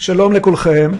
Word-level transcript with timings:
שלום 0.00 0.32
לכולכם. 0.32 0.90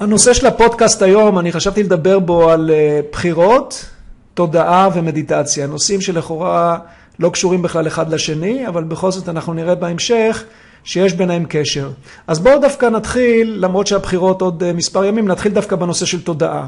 הנושא 0.00 0.32
של 0.32 0.46
הפודקאסט 0.46 1.02
היום, 1.02 1.38
אני 1.38 1.52
חשבתי 1.52 1.82
לדבר 1.82 2.18
בו 2.18 2.50
על 2.50 2.70
אה, 2.70 3.00
בחירות, 3.12 3.86
תודעה 4.34 4.88
ומדיטציה. 4.94 5.66
נושאים 5.66 6.00
שלכאורה 6.00 6.78
לא 7.18 7.30
קשורים 7.30 7.62
בכלל 7.62 7.86
אחד 7.86 8.12
לשני, 8.12 8.68
אבל 8.68 8.84
בכל 8.84 9.10
זאת 9.10 9.28
אנחנו 9.28 9.54
נראה 9.54 9.74
בהמשך 9.74 10.44
שיש 10.84 11.12
ביניהם 11.12 11.44
קשר. 11.48 11.90
אז 12.26 12.38
בואו 12.38 12.60
דווקא 12.60 12.86
נתחיל, 12.86 13.56
למרות 13.60 13.86
שהבחירות 13.86 14.42
עוד 14.42 14.62
אה, 14.62 14.72
מספר 14.72 15.04
ימים, 15.04 15.28
נתחיל 15.28 15.52
דווקא 15.52 15.76
בנושא 15.76 16.06
של 16.06 16.22
תודעה. 16.22 16.66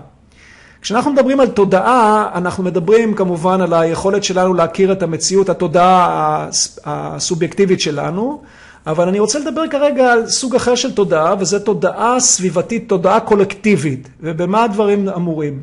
כשאנחנו 0.83 1.13
מדברים 1.13 1.41
על 1.41 1.49
תודעה, 1.49 2.31
אנחנו 2.35 2.65
מדברים 2.65 3.15
כמובן 3.15 3.61
על 3.61 3.75
היכולת 3.75 4.25
שלנו 4.25 4.55
להכיר 4.55 4.93
את 4.93 5.03
המציאות, 5.03 5.49
התודעה 5.49 6.49
הסובייקטיבית 6.85 7.81
שלנו, 7.81 8.43
אבל 8.87 9.09
אני 9.09 9.19
רוצה 9.21 9.39
לדבר 9.39 9.69
כרגע 9.69 10.12
על 10.12 10.27
סוג 10.29 10.55
אחר 10.55 10.75
של 10.75 10.95
תודעה, 10.95 11.35
וזה 11.39 11.61
תודעה 11.61 12.21
סביבתית, 12.21 12.89
תודעה 12.89 13.21
קולקטיבית, 13.21 14.09
ובמה 14.21 14.64
הדברים 14.64 15.09
אמורים. 15.09 15.63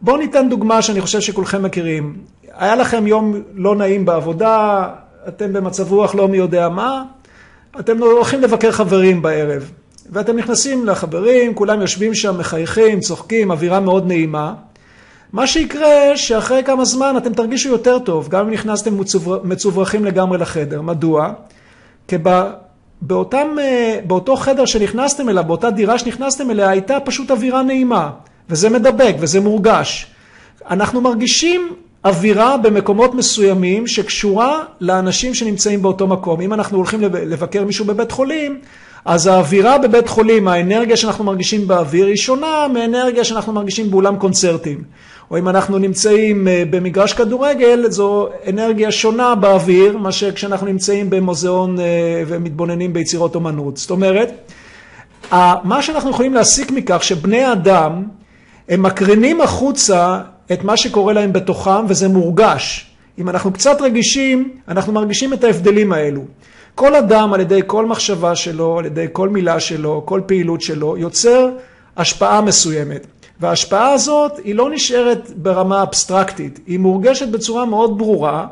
בואו 0.00 0.16
ניתן 0.16 0.48
דוגמה 0.48 0.82
שאני 0.82 1.00
חושב 1.00 1.20
שכולכם 1.20 1.62
מכירים. 1.62 2.16
היה 2.56 2.76
לכם 2.76 3.06
יום 3.06 3.42
לא 3.54 3.76
נעים 3.76 4.04
בעבודה, 4.04 4.88
אתם 5.28 5.52
במצב 5.52 5.92
רוח 5.92 6.14
לא 6.14 6.28
מי 6.28 6.36
יודע 6.36 6.68
מה, 6.68 7.04
אתם 7.80 7.98
הולכים 7.98 8.40
לבקר 8.40 8.72
חברים 8.72 9.22
בערב. 9.22 9.70
ואתם 10.12 10.36
נכנסים 10.36 10.86
לחברים, 10.86 11.54
כולם 11.54 11.80
יושבים 11.80 12.14
שם, 12.14 12.38
מחייכים, 12.38 13.00
צוחקים, 13.00 13.50
אווירה 13.50 13.80
מאוד 13.80 14.06
נעימה. 14.06 14.54
מה 15.32 15.46
שיקרה, 15.46 16.16
שאחרי 16.16 16.62
כמה 16.64 16.84
זמן 16.84 17.16
אתם 17.16 17.34
תרגישו 17.34 17.68
יותר 17.68 17.98
טוב, 17.98 18.28
גם 18.28 18.46
אם 18.46 18.52
נכנסתם 18.52 18.98
מצוברחים 19.44 20.04
לגמרי 20.04 20.38
לחדר. 20.38 20.80
מדוע? 20.82 21.32
אה, 23.58 24.00
באותו 24.06 24.36
חדר 24.36 24.64
שנכנסתם 24.64 25.28
אליו, 25.28 25.44
באותה 25.44 25.70
דירה 25.70 25.98
שנכנסתם 25.98 26.50
אליה, 26.50 26.68
הייתה 26.68 27.00
פשוט 27.00 27.30
אווירה 27.30 27.62
נעימה, 27.62 28.10
וזה 28.48 28.70
מדבק 28.70 29.14
וזה 29.18 29.40
מורגש. 29.40 30.06
אנחנו 30.70 31.00
מרגישים 31.00 31.74
אווירה 32.04 32.56
במקומות 32.56 33.14
מסוימים 33.14 33.86
שקשורה 33.86 34.62
לאנשים 34.80 35.34
שנמצאים 35.34 35.82
באותו 35.82 36.06
מקום. 36.06 36.40
אם 36.40 36.52
אנחנו 36.52 36.76
הולכים 36.76 37.00
לבקר 37.02 37.64
מישהו 37.64 37.84
בבית 37.84 38.12
חולים, 38.12 38.60
אז 39.04 39.26
האווירה 39.26 39.78
בבית 39.78 40.08
חולים, 40.08 40.48
האנרגיה 40.48 40.96
שאנחנו 40.96 41.24
מרגישים 41.24 41.68
באוויר 41.68 42.06
היא 42.06 42.16
שונה 42.16 42.66
מאנרגיה 42.72 43.24
שאנחנו 43.24 43.52
מרגישים 43.52 43.90
באולם 43.90 44.16
קונצרטים. 44.16 44.84
או 45.30 45.38
אם 45.38 45.48
אנחנו 45.48 45.78
נמצאים 45.78 46.48
אה, 46.48 46.62
במגרש 46.70 47.12
כדורגל, 47.12 47.90
זו 47.90 48.28
אנרגיה 48.48 48.92
שונה 48.92 49.34
באוויר 49.34 49.96
מאשר 49.98 50.32
כשאנחנו 50.32 50.66
נמצאים 50.66 51.10
במוזיאון 51.10 51.80
אה, 51.80 51.84
ומתבוננים 52.26 52.92
ביצירות 52.92 53.34
אומנות. 53.34 53.76
זאת 53.76 53.90
אומרת, 53.90 54.50
מה 55.64 55.82
שאנחנו 55.82 56.10
יכולים 56.10 56.34
להסיק 56.34 56.70
מכך 56.70 57.04
שבני 57.04 57.52
אדם 57.52 58.02
הם 58.68 58.82
מקרינים 58.82 59.40
החוצה 59.40 60.20
את 60.52 60.64
מה 60.64 60.76
שקורה 60.76 61.12
להם 61.12 61.32
בתוכם 61.32 61.84
וזה 61.88 62.08
מורגש. 62.08 62.90
אם 63.18 63.28
אנחנו 63.28 63.52
קצת 63.52 63.80
רגישים, 63.80 64.50
אנחנו 64.68 64.92
מרגישים 64.92 65.32
את 65.32 65.44
ההבדלים 65.44 65.92
האלו. 65.92 66.22
כל 66.74 66.94
אדם 66.94 67.32
על 67.32 67.40
ידי 67.40 67.60
כל 67.66 67.86
מחשבה 67.86 68.36
שלו, 68.36 68.78
על 68.78 68.86
ידי 68.86 69.06
כל 69.12 69.28
מילה 69.28 69.60
שלו, 69.60 70.02
כל 70.04 70.20
פעילות 70.26 70.60
שלו, 70.60 70.96
יוצר 70.96 71.48
השפעה 71.96 72.40
מסוימת. 72.40 73.06
וההשפעה 73.40 73.92
הזאת 73.92 74.32
היא 74.44 74.54
לא 74.54 74.70
נשארת 74.70 75.30
ברמה 75.36 75.82
אבסטרקטית, 75.82 76.60
היא 76.66 76.78
מורגשת 76.78 77.28
בצורה 77.28 77.64
מאוד 77.64 77.98
ברורה 77.98 78.46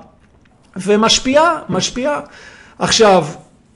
ומשפיעה, 0.77 1.59
משפיעה. 1.69 2.21
עכשיו, 2.79 3.25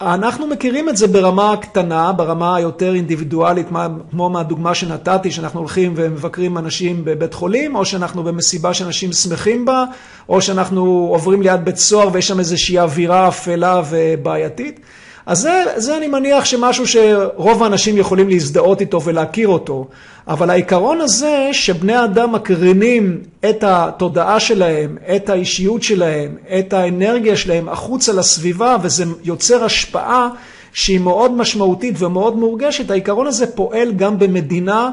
אנחנו 0.00 0.46
מכירים 0.46 0.88
את 0.88 0.96
זה 0.96 1.06
ברמה 1.06 1.54
קטנה, 1.60 2.12
ברמה 2.12 2.56
היותר 2.56 2.94
אינדיבידואלית, 2.94 3.66
כמו 4.10 4.30
מהדוגמה 4.30 4.74
שנתתי, 4.74 5.30
שאנחנו 5.30 5.60
הולכים 5.60 5.92
ומבקרים 5.96 6.58
אנשים 6.58 7.04
בבית 7.04 7.34
חולים, 7.34 7.76
או 7.76 7.84
שאנחנו 7.84 8.22
במסיבה 8.22 8.74
שאנשים 8.74 9.12
שמחים 9.12 9.64
בה, 9.64 9.84
או 10.28 10.42
שאנחנו 10.42 11.08
עוברים 11.10 11.42
ליד 11.42 11.64
בית 11.64 11.76
סוהר 11.76 12.08
ויש 12.12 12.28
שם 12.28 12.38
איזושהי 12.38 12.78
אווירה 12.78 13.28
אפלה 13.28 13.82
ובעייתית. 13.90 14.80
אז 15.26 15.40
זה, 15.40 15.64
זה 15.76 15.96
אני 15.96 16.08
מניח 16.08 16.44
שמשהו 16.44 16.86
שרוב 16.86 17.62
האנשים 17.62 17.98
יכולים 17.98 18.28
להזדהות 18.28 18.80
איתו 18.80 19.02
ולהכיר 19.02 19.48
אותו. 19.48 19.88
אבל 20.28 20.50
העיקרון 20.50 21.00
הזה 21.00 21.48
שבני 21.52 22.04
אדם 22.04 22.32
מקרינים 22.32 23.20
את 23.50 23.64
התודעה 23.66 24.40
שלהם, 24.40 24.96
את 25.16 25.28
האישיות 25.28 25.82
שלהם, 25.82 26.36
את 26.58 26.72
האנרגיה 26.72 27.36
שלהם 27.36 27.68
החוצה 27.68 28.12
לסביבה 28.12 28.76
וזה 28.82 29.04
יוצר 29.24 29.64
השפעה 29.64 30.28
שהיא 30.72 31.00
מאוד 31.00 31.32
משמעותית 31.32 31.94
ומאוד 31.98 32.36
מורגשת, 32.36 32.90
העיקרון 32.90 33.26
הזה 33.26 33.46
פועל 33.46 33.92
גם 33.92 34.18
במדינה 34.18 34.90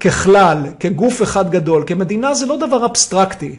ככלל, 0.00 0.58
כגוף 0.80 1.22
אחד 1.22 1.50
גדול. 1.50 1.84
כמדינה 1.86 2.34
זה 2.34 2.46
לא 2.46 2.56
דבר 2.56 2.84
אבסטרקטי. 2.84 3.56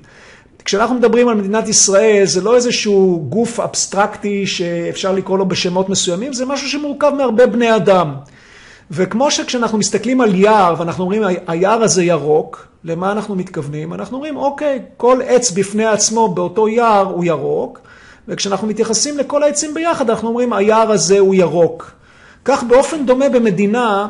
כשאנחנו 0.67 0.95
מדברים 0.95 1.27
על 1.27 1.35
מדינת 1.35 1.67
ישראל, 1.67 2.25
זה 2.25 2.41
לא 2.41 2.55
איזשהו 2.55 3.25
גוף 3.29 3.59
אבסטרקטי 3.59 4.47
שאפשר 4.47 5.11
לקרוא 5.11 5.37
לו 5.37 5.45
בשמות 5.45 5.89
מסוימים, 5.89 6.33
זה 6.33 6.45
משהו 6.45 6.69
שמורכב 6.69 7.11
מהרבה 7.17 7.47
בני 7.47 7.75
אדם. 7.75 8.15
וכמו 8.91 9.31
שכשאנחנו 9.31 9.77
מסתכלים 9.77 10.21
על 10.21 10.35
יער 10.35 10.75
ואנחנו 10.77 11.03
אומרים 11.03 11.23
היער 11.47 11.83
הזה 11.83 12.03
ירוק, 12.03 12.67
למה 12.83 13.11
אנחנו 13.11 13.35
מתכוונים? 13.35 13.93
אנחנו 13.93 14.15
אומרים 14.15 14.37
אוקיי, 14.37 14.81
כל 14.97 15.19
עץ 15.27 15.51
בפני 15.51 15.85
עצמו 15.85 16.27
באותו 16.27 16.67
יער 16.67 17.05
הוא 17.05 17.25
ירוק, 17.25 17.79
וכשאנחנו 18.27 18.67
מתייחסים 18.67 19.17
לכל 19.17 19.43
העצים 19.43 19.73
ביחד 19.73 20.09
אנחנו 20.09 20.27
אומרים 20.27 20.53
היער 20.53 20.91
הזה 20.91 21.19
הוא 21.19 21.35
ירוק. 21.35 21.91
כך 22.45 22.63
באופן 22.63 23.05
דומה 23.05 23.29
במדינה, 23.29 24.07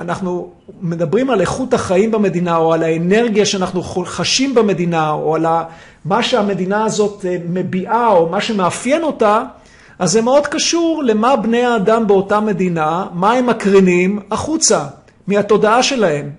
אנחנו 0.00 0.50
מדברים 0.80 1.30
על 1.30 1.40
איכות 1.40 1.74
החיים 1.74 2.10
במדינה, 2.10 2.56
או 2.56 2.72
על 2.72 2.82
האנרגיה 2.82 3.46
שאנחנו 3.46 3.82
חשים 3.82 4.54
במדינה, 4.54 5.10
או 5.10 5.34
על 5.34 5.46
מה 6.04 6.22
שהמדינה 6.22 6.84
הזאת 6.84 7.24
אה, 7.28 7.36
מביעה, 7.48 8.08
או 8.08 8.28
מה 8.28 8.40
שמאפיין 8.40 9.02
אותה, 9.02 9.42
אז 9.98 10.12
זה 10.12 10.22
מאוד 10.22 10.46
קשור 10.46 11.02
למה 11.06 11.36
בני 11.36 11.64
האדם 11.64 12.06
באותה 12.06 12.40
מדינה, 12.40 13.06
מה 13.12 13.32
הם 13.32 13.46
מקרינים 13.46 14.20
החוצה, 14.30 14.84
מהתודעה 15.26 15.82
שלהם. 15.82 16.30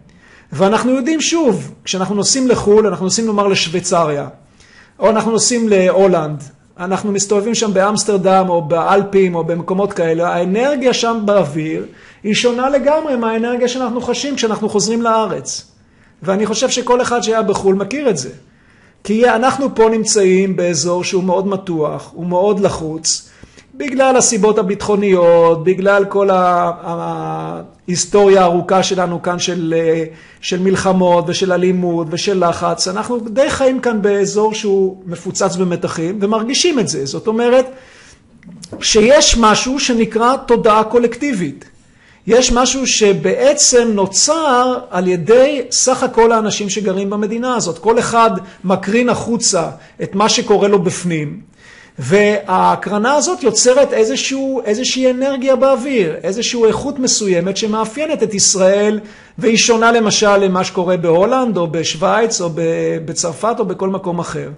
ואנחנו 0.51 0.91
יודעים 0.91 1.21
שוב, 1.21 1.71
כשאנחנו 1.83 2.15
נוסעים 2.15 2.47
לחו"ל, 2.47 2.87
אנחנו 2.87 3.05
נוסעים 3.05 3.27
נאמר 3.27 3.47
לשוויצריה, 3.47 4.27
או 4.99 5.09
אנחנו 5.09 5.31
נוסעים 5.31 5.69
להולנד, 5.69 6.43
אנחנו 6.79 7.11
מסתובבים 7.11 7.55
שם 7.55 7.73
באמסטרדם 7.73 8.45
או 8.49 8.61
באלפים 8.61 9.35
או 9.35 9.43
במקומות 9.43 9.93
כאלה, 9.93 10.29
האנרגיה 10.29 10.93
שם 10.93 11.21
באוויר 11.25 11.85
היא 12.27 12.35
שונה 12.35 12.69
לגמרי 12.69 13.15
מהאנרגיה 13.15 13.67
שאנחנו 13.67 14.01
חשים 14.01 14.35
כשאנחנו 14.35 14.69
חוזרים 14.69 15.01
לארץ. 15.01 15.71
ואני 16.23 16.45
חושב 16.45 16.69
שכל 16.69 17.01
אחד 17.01 17.21
שהיה 17.21 17.41
בחו"ל 17.41 17.75
מכיר 17.75 18.09
את 18.09 18.17
זה. 18.17 18.29
כי 19.03 19.29
אנחנו 19.29 19.75
פה 19.75 19.89
נמצאים 19.89 20.55
באזור 20.55 21.03
שהוא 21.03 21.23
מאוד 21.23 21.47
מתוח, 21.47 22.11
הוא 22.13 22.25
מאוד 22.25 22.59
לחוץ, 22.59 23.29
בגלל 23.75 24.17
הסיבות 24.17 24.57
הביטחוניות, 24.57 25.63
בגלל 25.63 26.05
כל 26.05 26.29
ההיסטוריה 27.87 28.41
הארוכה 28.41 28.83
שלנו 28.83 29.21
כאן 29.21 29.39
של, 29.39 29.73
של 30.41 30.59
מלחמות 30.59 31.25
ושל 31.27 31.53
אלימות 31.53 32.07
ושל 32.09 32.49
לחץ, 32.49 32.87
אנחנו 32.87 33.19
די 33.19 33.49
חיים 33.49 33.79
כאן 33.79 34.01
באזור 34.01 34.53
שהוא 34.53 35.03
מפוצץ 35.05 35.55
במתחים 35.55 36.19
ומרגישים 36.21 36.79
את 36.79 36.87
זה. 36.87 37.05
זאת 37.05 37.27
אומרת 37.27 37.65
שיש 38.81 39.37
משהו 39.37 39.79
שנקרא 39.79 40.35
תודעה 40.47 40.83
קולקטיבית. 40.83 41.76
יש 42.27 42.51
משהו 42.51 42.87
שבעצם 42.87 43.91
נוצר 43.93 44.77
על 44.89 45.07
ידי 45.07 45.61
סך 45.71 46.03
הכל 46.03 46.31
האנשים 46.31 46.69
שגרים 46.69 47.09
במדינה 47.09 47.55
הזאת. 47.55 47.77
כל 47.77 47.99
אחד 47.99 48.31
מקרין 48.63 49.09
החוצה 49.09 49.69
את 50.03 50.15
מה 50.15 50.29
שקורה 50.29 50.67
לו 50.67 50.79
בפנים. 50.79 51.41
וההקרנה 51.99 53.13
הזאת 53.13 53.43
יוצרת 53.43 53.93
איזשהו, 53.93 54.61
איזושהי 54.65 55.11
אנרגיה 55.11 55.55
באוויר, 55.55 56.15
איזושהי 56.23 56.65
איכות 56.65 56.99
מסוימת 56.99 57.57
שמאפיינת 57.57 58.23
את 58.23 58.33
ישראל, 58.33 58.99
והיא 59.37 59.57
שונה 59.57 59.91
למשל 59.91 60.37
למה 60.37 60.63
שקורה 60.63 60.97
בהולנד, 60.97 61.57
או 61.57 61.67
בשוויץ, 61.67 62.41
או 62.41 62.49
בצרפת, 63.05 63.55
או 63.59 63.65
בכל 63.65 63.89
מקום 63.89 64.19
אחר. 64.19 64.49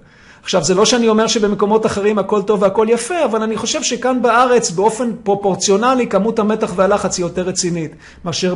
עכשיו, 0.49 0.63
זה 0.63 0.75
לא 0.75 0.85
שאני 0.85 1.09
אומר 1.09 1.27
שבמקומות 1.27 1.85
אחרים 1.85 2.19
הכל 2.19 2.41
טוב 2.41 2.61
והכל 2.61 2.87
יפה, 2.89 3.25
אבל 3.25 3.41
אני 3.41 3.57
חושב 3.57 3.83
שכאן 3.83 4.21
בארץ, 4.21 4.71
באופן 4.71 5.11
פרופורציונלי, 5.23 6.07
כמות 6.07 6.39
המתח 6.39 6.73
והלחץ 6.75 7.17
היא 7.17 7.25
יותר 7.25 7.41
רצינית 7.41 7.91
מאשר 8.25 8.55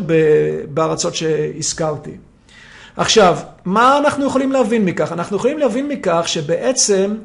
בארצות 0.70 1.16
שהזכרתי. 1.16 2.12
עכשיו, 2.98 3.38
מה 3.66 3.98
אנחנו 3.98 4.26
יכולים 4.26 4.52
להבין 4.52 4.86
מכך? 4.86 5.12
אנחנו 5.12 5.38
יכולים 5.38 5.58
להבין 5.58 5.88
מכך 5.88 6.24
שבעצם 6.26 7.16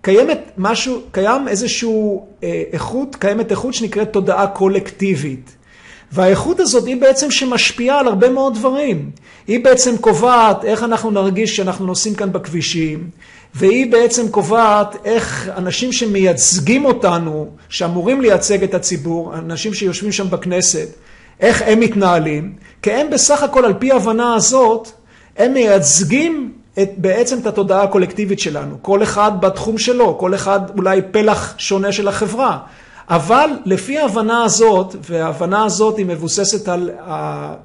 קיימת 0.00 0.50
משהו, 0.58 1.00
קיים 1.10 1.48
איזשהו 1.48 2.26
אה, 2.42 2.62
איכות, 2.72 3.16
קיימת 3.16 3.50
איכות 3.50 3.74
שנקראת 3.74 4.12
תודעה 4.12 4.46
קולקטיבית. 4.46 5.56
והאיכות 6.12 6.60
הזאת 6.60 6.86
היא 6.86 7.00
בעצם 7.00 7.30
שמשפיעה 7.30 8.00
על 8.00 8.08
הרבה 8.08 8.28
מאוד 8.28 8.54
דברים. 8.54 9.10
היא 9.46 9.64
בעצם 9.64 9.96
קובעת 9.96 10.64
איך 10.64 10.82
אנחנו 10.82 11.10
נרגיש 11.10 11.52
כשאנחנו 11.52 11.86
נוסעים 11.86 12.14
כאן 12.14 12.32
בכבישים, 12.32 13.10
והיא 13.54 13.92
בעצם 13.92 14.28
קובעת 14.28 14.96
איך 15.04 15.50
אנשים 15.56 15.92
שמייצגים 15.92 16.84
אותנו, 16.84 17.48
שאמורים 17.68 18.20
לייצג 18.20 18.62
את 18.62 18.74
הציבור, 18.74 19.34
אנשים 19.34 19.74
שיושבים 19.74 20.12
שם 20.12 20.30
בכנסת, 20.30 20.88
איך 21.40 21.62
הם 21.66 21.80
מתנהלים, 21.80 22.52
כי 22.82 22.92
הם 22.92 23.10
בסך 23.10 23.42
הכל 23.42 23.64
על 23.64 23.74
פי 23.78 23.92
ההבנה 23.92 24.34
הזאת, 24.34 24.88
הם 25.36 25.54
מייצגים 25.54 26.52
את, 26.82 26.90
בעצם 26.96 27.38
את 27.38 27.46
התודעה 27.46 27.82
הקולקטיבית 27.82 28.40
שלנו, 28.40 28.76
כל 28.82 29.02
אחד 29.02 29.32
בתחום 29.40 29.78
שלו, 29.78 30.18
כל 30.18 30.34
אחד 30.34 30.60
אולי 30.76 31.00
פלח 31.10 31.54
שונה 31.58 31.92
של 31.92 32.08
החברה. 32.08 32.58
אבל 33.10 33.50
לפי 33.64 33.98
ההבנה 33.98 34.44
הזאת, 34.44 34.96
וההבנה 35.10 35.64
הזאת 35.64 35.96
היא 35.98 36.06
מבוססת 36.06 36.68
על 36.68 36.90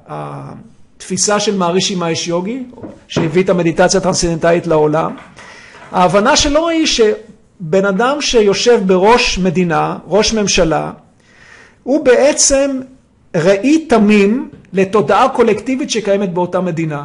התפיסה 0.06 1.40
של 1.40 1.56
מערישי 1.56 1.94
מאיש 1.94 2.28
יוגי, 2.28 2.62
שהביא 3.08 3.42
את 3.42 3.50
המדיטציה 3.50 4.00
הטרנסצנדנטלית 4.00 4.66
לעולם, 4.66 5.16
ההבנה 5.92 6.36
שלו 6.36 6.68
היא 6.68 6.86
שבן 6.86 7.84
אדם 7.84 8.20
שיושב 8.20 8.80
בראש 8.86 9.38
מדינה, 9.38 9.96
ראש 10.06 10.34
ממשלה, 10.34 10.92
הוא 11.82 12.04
בעצם 12.04 12.80
ראי 13.36 13.78
תמים 13.78 14.48
לתודעה 14.72 15.28
קולקטיבית 15.28 15.90
שקיימת 15.90 16.32
באותה 16.32 16.60
מדינה. 16.60 17.04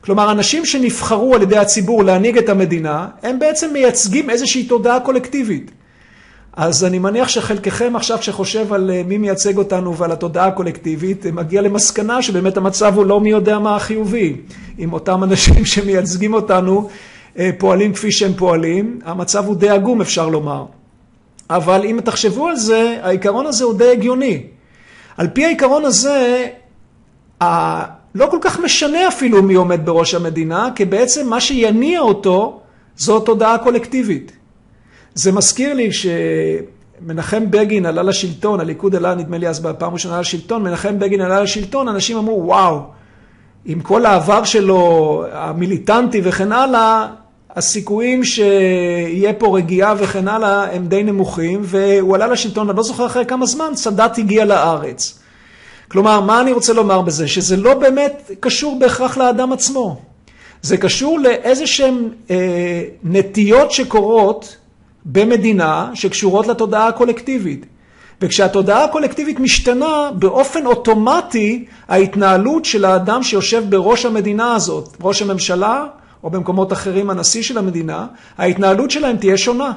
כלומר, 0.00 0.32
אנשים 0.32 0.64
שנבחרו 0.64 1.34
על 1.34 1.42
ידי 1.42 1.58
הציבור 1.58 2.04
להנהיג 2.04 2.38
את 2.38 2.48
המדינה, 2.48 3.08
הם 3.22 3.38
בעצם 3.38 3.72
מייצגים 3.72 4.30
איזושהי 4.30 4.64
תודעה 4.64 5.00
קולקטיבית. 5.00 5.70
אז 6.56 6.84
אני 6.84 6.98
מניח 6.98 7.28
שחלקכם 7.28 7.96
עכשיו 7.96 8.22
שחושב 8.22 8.72
על 8.72 8.90
אה, 8.90 9.02
מי 9.06 9.18
מייצג 9.18 9.56
אותנו 9.58 9.96
ועל 9.96 10.12
התודעה 10.12 10.46
הקולקטיבית, 10.46 11.26
מגיע 11.26 11.62
למסקנה 11.62 12.22
שבאמת 12.22 12.56
המצב 12.56 12.96
הוא 12.96 13.06
לא 13.06 13.20
מי 13.20 13.30
יודע 13.30 13.58
מה 13.58 13.76
החיובי. 13.76 14.36
אם 14.78 14.92
אותם 14.92 15.24
אנשים 15.24 15.64
שמייצגים 15.74 16.34
אותנו 16.34 16.88
אה, 16.88 16.94
פועלים 17.58 17.92
כפי 17.92 18.12
שהם 18.12 18.32
פועלים, 18.32 18.98
המצב 19.04 19.46
הוא 19.46 19.56
די 19.56 19.68
עגום 19.68 20.00
אפשר 20.00 20.28
לומר. 20.28 20.64
אבל 21.50 21.84
אם 21.84 21.98
תחשבו 22.04 22.48
על 22.48 22.56
זה, 22.56 22.98
העיקרון 23.02 23.46
הזה 23.46 23.64
הוא 23.64 23.78
די 23.78 23.90
הגיוני. 23.90 24.42
על 25.16 25.28
פי 25.28 25.44
העיקרון 25.44 25.84
הזה, 25.84 26.46
לא 28.14 28.26
כל 28.30 28.38
כך 28.40 28.60
משנה 28.60 29.08
אפילו 29.08 29.42
מי 29.42 29.54
עומד 29.54 29.86
בראש 29.86 30.14
המדינה, 30.14 30.68
כי 30.74 30.84
בעצם 30.84 31.28
מה 31.28 31.40
שיניע 31.40 32.00
אותו 32.00 32.60
זו 32.96 33.20
תודעה 33.20 33.58
קולקטיבית. 33.58 34.32
זה 35.14 35.32
מזכיר 35.32 35.74
לי 35.74 35.90
שמנחם 35.92 37.50
בגין 37.50 37.86
עלה 37.86 38.02
לשלטון, 38.02 38.60
הליכוד 38.60 38.96
עלה 38.96 39.14
נדמה 39.14 39.38
לי 39.38 39.48
אז 39.48 39.60
בפעם 39.60 39.92
ראשונה 39.92 40.20
לשלטון, 40.20 40.62
מנחם 40.62 40.98
בגין 40.98 41.20
עלה 41.20 41.40
לשלטון, 41.42 41.88
אנשים 41.88 42.16
אמרו 42.16 42.42
וואו, 42.46 42.80
עם 43.64 43.80
כל 43.80 44.06
העבר 44.06 44.44
שלו, 44.44 45.24
המיליטנטי 45.32 46.20
וכן 46.24 46.52
הלאה, 46.52 47.06
הסיכויים 47.56 48.24
שיהיה 48.24 49.32
פה 49.32 49.56
רגיעה 49.56 49.94
וכן 49.98 50.28
הלאה 50.28 50.74
הם 50.74 50.86
די 50.86 51.02
נמוכים, 51.02 51.60
והוא 51.62 52.14
עלה 52.14 52.26
לשלטון, 52.26 52.68
אני 52.68 52.76
לא 52.76 52.82
זוכר 52.82 53.06
אחרי 53.06 53.26
כמה 53.26 53.46
זמן, 53.46 53.70
סאדאת 53.74 54.18
הגיע 54.18 54.44
לארץ. 54.44 55.18
כלומר, 55.88 56.20
מה 56.20 56.40
אני 56.40 56.52
רוצה 56.52 56.72
לומר 56.72 57.00
בזה? 57.00 57.28
שזה 57.28 57.56
לא 57.56 57.74
באמת 57.74 58.30
קשור 58.40 58.78
בהכרח 58.78 59.16
לאדם 59.16 59.52
עצמו. 59.52 60.00
זה 60.62 60.76
קשור 60.76 61.18
לאיזה 61.18 61.66
שהן 61.66 62.08
אה, 62.30 62.82
נטיות 63.04 63.72
שקורות 63.72 64.56
במדינה 65.04 65.90
שקשורות 65.94 66.46
לתודעה 66.46 66.88
הקולקטיבית. 66.88 67.66
וכשהתודעה 68.20 68.84
הקולקטיבית 68.84 69.40
משתנה, 69.40 70.10
באופן 70.18 70.66
אוטומטי 70.66 71.64
ההתנהלות 71.88 72.64
של 72.64 72.84
האדם 72.84 73.22
שיושב 73.22 73.64
בראש 73.68 74.06
המדינה 74.06 74.54
הזאת, 74.54 74.96
ראש 75.02 75.22
הממשלה, 75.22 75.86
או 76.24 76.30
במקומות 76.30 76.72
אחרים 76.72 77.10
הנשיא 77.10 77.42
של 77.42 77.58
המדינה, 77.58 78.06
ההתנהלות 78.38 78.90
שלהם 78.90 79.16
תהיה 79.16 79.36
שונה. 79.36 79.72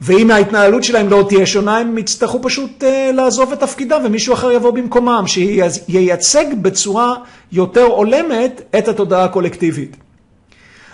ואם 0.00 0.30
ההתנהלות 0.30 0.84
שלהם 0.84 1.08
לא 1.08 1.24
תהיה 1.28 1.46
שונה, 1.46 1.78
הם 1.78 1.98
יצטרכו 1.98 2.42
פשוט 2.42 2.82
uh, 2.82 3.12
לעזוב 3.12 3.52
את 3.52 3.60
תפקידם 3.60 4.00
ומישהו 4.04 4.34
אחר 4.34 4.52
יבוא 4.52 4.70
במקומם, 4.70 5.24
שייצג 5.26 6.44
בצורה 6.62 7.14
יותר 7.52 7.84
הולמת 7.84 8.62
את 8.78 8.88
התודעה 8.88 9.24
הקולקטיבית. 9.24 9.96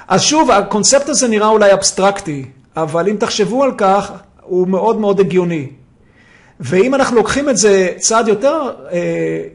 אז 0.08 0.22
שוב, 0.22 0.50
הקונספט 0.50 1.08
הזה 1.08 1.28
נראה 1.28 1.48
אולי 1.48 1.72
אבסטרקטי, 1.72 2.44
אבל 2.76 3.08
אם 3.08 3.16
תחשבו 3.16 3.64
על 3.64 3.72
כך, 3.78 4.12
הוא 4.42 4.68
מאוד 4.68 5.00
מאוד 5.00 5.20
הגיוני. 5.20 5.68
ואם 6.60 6.94
אנחנו 6.94 7.16
לוקחים 7.16 7.48
את 7.48 7.56
זה 7.56 7.92
צעד 7.98 8.28
יותר 8.28 8.70
אה, 8.92 8.98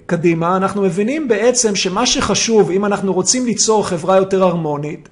קדימה, 0.06 0.58
אנחנו 0.58 0.82
מבינים 0.82 1.28
בעצם 1.28 1.76
שמה 1.76 2.06
שחשוב, 2.06 2.72
אם 2.72 2.86
אנחנו 2.86 3.14
רוצים 3.14 3.46
ליצור 3.46 3.88
חברה 3.88 4.18
יותר 4.18 4.44
הרמונית, 4.44 5.10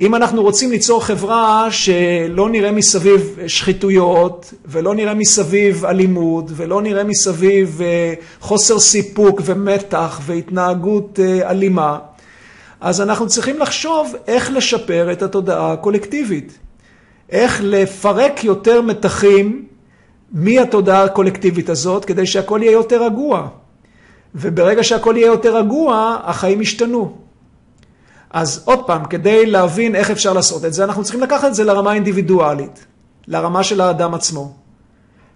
אם 0.00 0.14
אנחנו 0.14 0.42
רוצים 0.42 0.70
ליצור 0.70 1.04
חברה 1.04 1.68
שלא 1.70 2.48
נראה 2.48 2.72
מסביב 2.72 3.38
שחיתויות, 3.46 4.54
ולא 4.66 4.94
נראה 4.94 5.14
מסביב 5.14 5.84
אלימות, 5.84 6.44
ולא 6.56 6.82
נראה 6.82 7.04
מסביב 7.04 7.80
אה, 7.82 8.14
חוסר 8.40 8.78
סיפוק 8.78 9.40
ומתח 9.44 10.20
והתנהגות 10.26 11.20
אה, 11.22 11.50
אלימה, 11.50 11.98
אז 12.80 13.00
אנחנו 13.00 13.26
צריכים 13.26 13.58
לחשוב 13.58 14.14
איך 14.26 14.50
לשפר 14.50 15.12
את 15.12 15.22
התודעה 15.22 15.72
הקולקטיבית. 15.72 16.58
איך 17.30 17.60
לפרק 17.64 18.44
יותר 18.44 18.82
מתחים 18.82 19.67
מהתודעה 20.32 21.04
הקולקטיבית 21.04 21.68
הזאת, 21.68 22.04
כדי 22.04 22.26
שהכל 22.26 22.60
יהיה 22.62 22.72
יותר 22.72 23.04
רגוע. 23.04 23.48
וברגע 24.34 24.84
שהכל 24.84 25.14
יהיה 25.16 25.26
יותר 25.26 25.56
רגוע, 25.56 26.18
החיים 26.24 26.60
ישתנו. 26.60 27.16
אז 28.30 28.62
עוד 28.64 28.86
פעם, 28.86 29.04
כדי 29.04 29.46
להבין 29.46 29.94
איך 29.94 30.10
אפשר 30.10 30.32
לעשות 30.32 30.64
את 30.64 30.72
זה, 30.72 30.84
אנחנו 30.84 31.02
צריכים 31.02 31.20
לקחת 31.20 31.48
את 31.48 31.54
זה 31.54 31.64
לרמה 31.64 31.90
האינדיבידואלית, 31.90 32.86
לרמה 33.26 33.62
של 33.62 33.80
האדם 33.80 34.14
עצמו. 34.14 34.54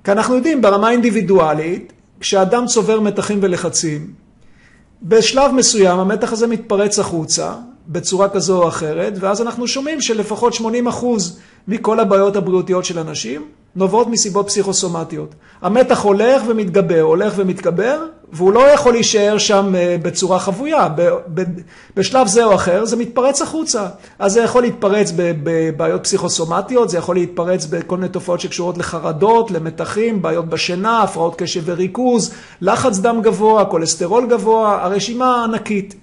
כי 0.04 0.12
אנחנו 0.12 0.34
יודעים, 0.34 0.62
ברמה 0.62 0.88
האינדיבידואלית, 0.88 1.92
כשאדם 2.20 2.66
צובר 2.66 3.00
מתחים 3.00 3.38
ולחצים, 3.42 4.12
בשלב 5.02 5.52
מסוים 5.52 5.98
המתח 5.98 6.32
הזה 6.32 6.46
מתפרץ 6.46 6.98
החוצה, 6.98 7.54
בצורה 7.88 8.29
כזו 8.29 8.62
או 8.62 8.69
אחרת, 8.69 9.12
ואז 9.20 9.43
אנחנו 9.43 9.69
שומעים 9.69 10.00
שלפחות 10.00 10.55
80 10.55 10.87
אחוז 10.87 11.38
מכל 11.69 12.00
הבעיות 12.00 12.37
הבריאותיות 12.37 12.84
של 12.84 12.99
אנשים 12.99 13.43
נובעות 13.76 14.08
מסיבות 14.08 14.46
פסיכוסומטיות. 14.46 15.34
המתח 15.62 16.00
הולך 16.00 16.43
ומתגבר, 16.46 17.00
הולך 17.00 17.32
ומתגבר, 17.37 18.05
והוא 18.32 18.52
לא 18.52 18.69
יכול 18.69 18.93
להישאר 18.93 19.38
שם 19.38 19.75
אה, 19.76 19.96
בצורה 20.02 20.38
חבויה. 20.38 20.88
בשלב 21.96 22.26
זה 22.26 22.44
או 22.44 22.55
אחר 22.55 22.84
זה 22.84 22.96
מתפרץ 22.96 23.43
החוצה. 23.43 23.87
אז 24.19 24.32
זה 24.32 24.40
יכול 24.40 24.62
להתפרץ 24.62 25.12
בבעיות 25.17 26.05
פסיכוסומטיות, 26.05 26.90
זה 26.90 26.99
יכול 26.99 27.17
להתפרץ 27.17 27.67
בכל 27.67 27.96
מיני 27.96 28.08
תופעות 28.08 28.40
שקשורות 28.40 28.78
לחרדות, 28.78 29.50
למתחים, 29.50 30.23
בעיות 30.23 30.49
בשינה, 30.49 31.02
הפרעות 31.02 31.35
קשב 31.37 31.62
וריכוז, 31.64 32.35
לחץ 32.61 32.99
דם 32.99 33.20
גבוה, 33.23 33.64
כולסטרול 33.64 34.26
גבוה, 34.26 34.85
הרשימה 34.85 35.45
ענקית. 35.45 35.95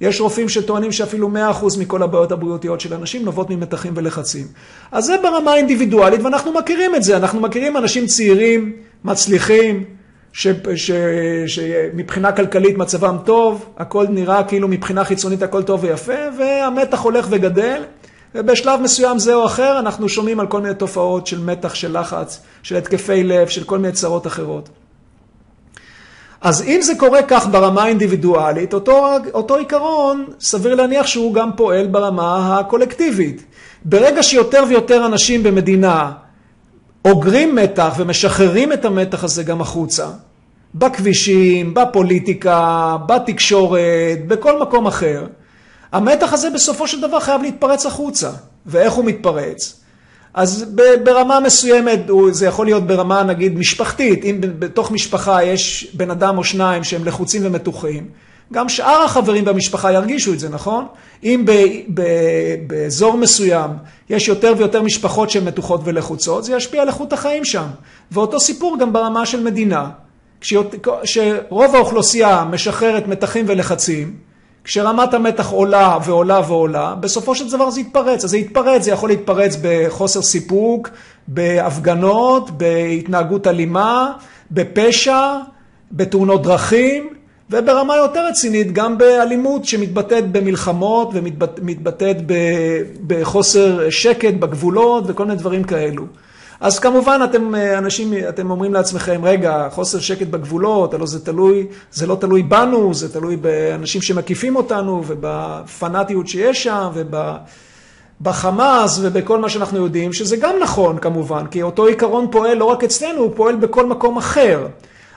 יש 0.00 0.20
רופאים 0.20 0.48
שטוענים 0.48 0.92
שאפילו 0.92 1.30
100% 1.62 1.78
מכל 1.78 2.02
הבעיות 2.02 2.32
הבריאותיות 2.32 2.80
של 2.80 2.94
אנשים 2.94 3.24
נובעות 3.24 3.50
ממתחים 3.50 3.92
ולחצים. 3.96 4.46
אז 4.92 5.04
זה 5.04 5.16
ברמה 5.22 5.52
האינדיבידואלית, 5.52 6.22
ואנחנו 6.22 6.52
מכירים 6.52 6.94
את 6.94 7.02
זה. 7.02 7.16
אנחנו 7.16 7.40
מכירים 7.40 7.76
אנשים 7.76 8.06
צעירים, 8.06 8.72
מצליחים, 9.04 9.84
שמבחינה 11.46 12.32
כלכלית 12.32 12.78
מצבם 12.78 13.16
טוב, 13.24 13.66
הכל 13.76 14.06
נראה 14.08 14.44
כאילו 14.44 14.68
מבחינה 14.68 15.04
חיצונית 15.04 15.42
הכל 15.42 15.62
טוב 15.62 15.84
ויפה, 15.84 16.12
והמתח 16.38 17.00
הולך 17.00 17.26
וגדל, 17.30 17.82
ובשלב 18.34 18.80
מסוים 18.80 19.18
זה 19.18 19.34
או 19.34 19.46
אחר 19.46 19.78
אנחנו 19.78 20.08
שומעים 20.08 20.40
על 20.40 20.46
כל 20.46 20.60
מיני 20.60 20.74
תופעות 20.74 21.26
של 21.26 21.40
מתח, 21.40 21.74
של 21.74 22.00
לחץ, 22.00 22.42
של 22.62 22.76
התקפי 22.76 23.24
לב, 23.24 23.48
של 23.48 23.64
כל 23.64 23.78
מיני 23.78 23.92
צרות 23.92 24.26
אחרות. 24.26 24.68
אז 26.40 26.62
אם 26.62 26.78
זה 26.82 26.94
קורה 26.94 27.22
כך 27.22 27.46
ברמה 27.50 27.82
האינדיבידואלית, 27.82 28.74
אותו, 28.74 29.06
אותו 29.34 29.56
עיקרון, 29.56 30.26
סביר 30.40 30.74
להניח 30.74 31.06
שהוא 31.06 31.34
גם 31.34 31.50
פועל 31.56 31.86
ברמה 31.86 32.58
הקולקטיבית. 32.58 33.44
ברגע 33.84 34.22
שיותר 34.22 34.64
ויותר 34.68 35.06
אנשים 35.06 35.42
במדינה 35.42 36.12
אוגרים 37.04 37.54
מתח 37.54 37.94
ומשחררים 37.96 38.72
את 38.72 38.84
המתח 38.84 39.24
הזה 39.24 39.42
גם 39.42 39.60
החוצה, 39.60 40.06
בכבישים, 40.74 41.74
בפוליטיקה, 41.74 42.96
בתקשורת, 43.06 44.26
בכל 44.26 44.60
מקום 44.60 44.86
אחר, 44.86 45.26
המתח 45.92 46.32
הזה 46.32 46.50
בסופו 46.50 46.88
של 46.88 47.00
דבר 47.00 47.20
חייב 47.20 47.42
להתפרץ 47.42 47.86
החוצה. 47.86 48.30
ואיך 48.66 48.92
הוא 48.92 49.04
מתפרץ? 49.04 49.80
אז 50.36 50.64
ברמה 51.04 51.40
מסוימת, 51.40 52.00
זה 52.30 52.46
יכול 52.46 52.66
להיות 52.66 52.86
ברמה 52.86 53.22
נגיד 53.22 53.58
משפחתית, 53.58 54.24
אם 54.24 54.36
בתוך 54.40 54.90
משפחה 54.90 55.44
יש 55.44 55.88
בן 55.94 56.10
אדם 56.10 56.38
או 56.38 56.44
שניים 56.44 56.84
שהם 56.84 57.04
לחוצים 57.04 57.42
ומתוחים, 57.44 58.08
גם 58.52 58.68
שאר 58.68 59.02
החברים 59.04 59.44
במשפחה 59.44 59.92
ירגישו 59.92 60.32
את 60.32 60.38
זה, 60.38 60.48
נכון? 60.48 60.86
אם 61.24 61.44
באזור 62.66 63.16
מסוים 63.16 63.70
יש 64.10 64.28
יותר 64.28 64.54
ויותר 64.58 64.82
משפחות 64.82 65.30
שהן 65.30 65.44
מתוחות 65.44 65.80
ולחוצות, 65.84 66.44
זה 66.44 66.56
ישפיע 66.56 66.82
על 66.82 66.88
איכות 66.88 67.12
החיים 67.12 67.44
שם. 67.44 67.66
ואותו 68.12 68.40
סיפור 68.40 68.78
גם 68.80 68.92
ברמה 68.92 69.26
של 69.26 69.42
מדינה. 69.42 69.90
כשרוב 70.40 71.74
האוכלוסייה 71.74 72.44
משחררת 72.50 73.08
מתחים 73.08 73.44
ולחצים, 73.48 74.25
כשרמת 74.66 75.14
המתח 75.14 75.50
עולה 75.50 75.98
ועולה 76.04 76.40
ועולה, 76.48 76.94
בסופו 77.00 77.34
של 77.34 77.50
דבר 77.50 77.70
זה 77.70 77.80
יתפרץ. 77.80 78.24
אז 78.24 78.30
זה 78.30 78.38
יתפרץ, 78.38 78.82
זה 78.82 78.90
יכול 78.90 79.08
להתפרץ 79.08 79.56
בחוסר 79.62 80.22
סיפוק, 80.22 80.90
בהפגנות, 81.28 82.50
בהתנהגות 82.50 83.46
אלימה, 83.46 84.12
בפשע, 84.50 85.34
בתאונות 85.92 86.42
דרכים, 86.42 87.08
וברמה 87.50 87.96
יותר 87.96 88.26
רצינית 88.26 88.72
גם 88.72 88.98
באלימות 88.98 89.64
שמתבטאת 89.64 90.32
במלחמות 90.32 91.10
ומתבטאת 91.12 92.16
בחוסר 93.06 93.90
שקט 93.90 94.34
בגבולות 94.34 95.04
וכל 95.06 95.24
מיני 95.24 95.38
דברים 95.38 95.64
כאלו. 95.64 96.04
אז 96.60 96.78
כמובן 96.78 97.20
אתם 97.24 97.54
אנשים, 97.78 98.14
אתם 98.28 98.50
אומרים 98.50 98.74
לעצמכם, 98.74 99.20
רגע, 99.24 99.68
חוסר 99.70 100.00
שקט 100.00 100.26
בגבולות, 100.26 100.94
הלוא 100.94 101.06
זה 101.06 101.24
תלוי, 101.24 101.66
זה 101.92 102.06
לא 102.06 102.16
תלוי 102.20 102.42
בנו, 102.42 102.94
זה 102.94 103.12
תלוי 103.12 103.36
באנשים 103.36 104.02
שמקיפים 104.02 104.56
אותנו 104.56 105.02
ובפנאטיות 105.06 106.28
שיש 106.28 106.62
שם 106.62 106.90
ובחמאס 108.20 108.98
ובכל 109.02 109.38
מה 109.38 109.48
שאנחנו 109.48 109.78
יודעים, 109.78 110.12
שזה 110.12 110.36
גם 110.36 110.54
נכון 110.62 110.98
כמובן, 110.98 111.46
כי 111.46 111.62
אותו 111.62 111.86
עיקרון 111.86 112.26
פועל 112.30 112.56
לא 112.56 112.64
רק 112.64 112.84
אצלנו, 112.84 113.18
הוא 113.18 113.32
פועל 113.34 113.56
בכל 113.56 113.86
מקום 113.86 114.16
אחר. 114.16 114.66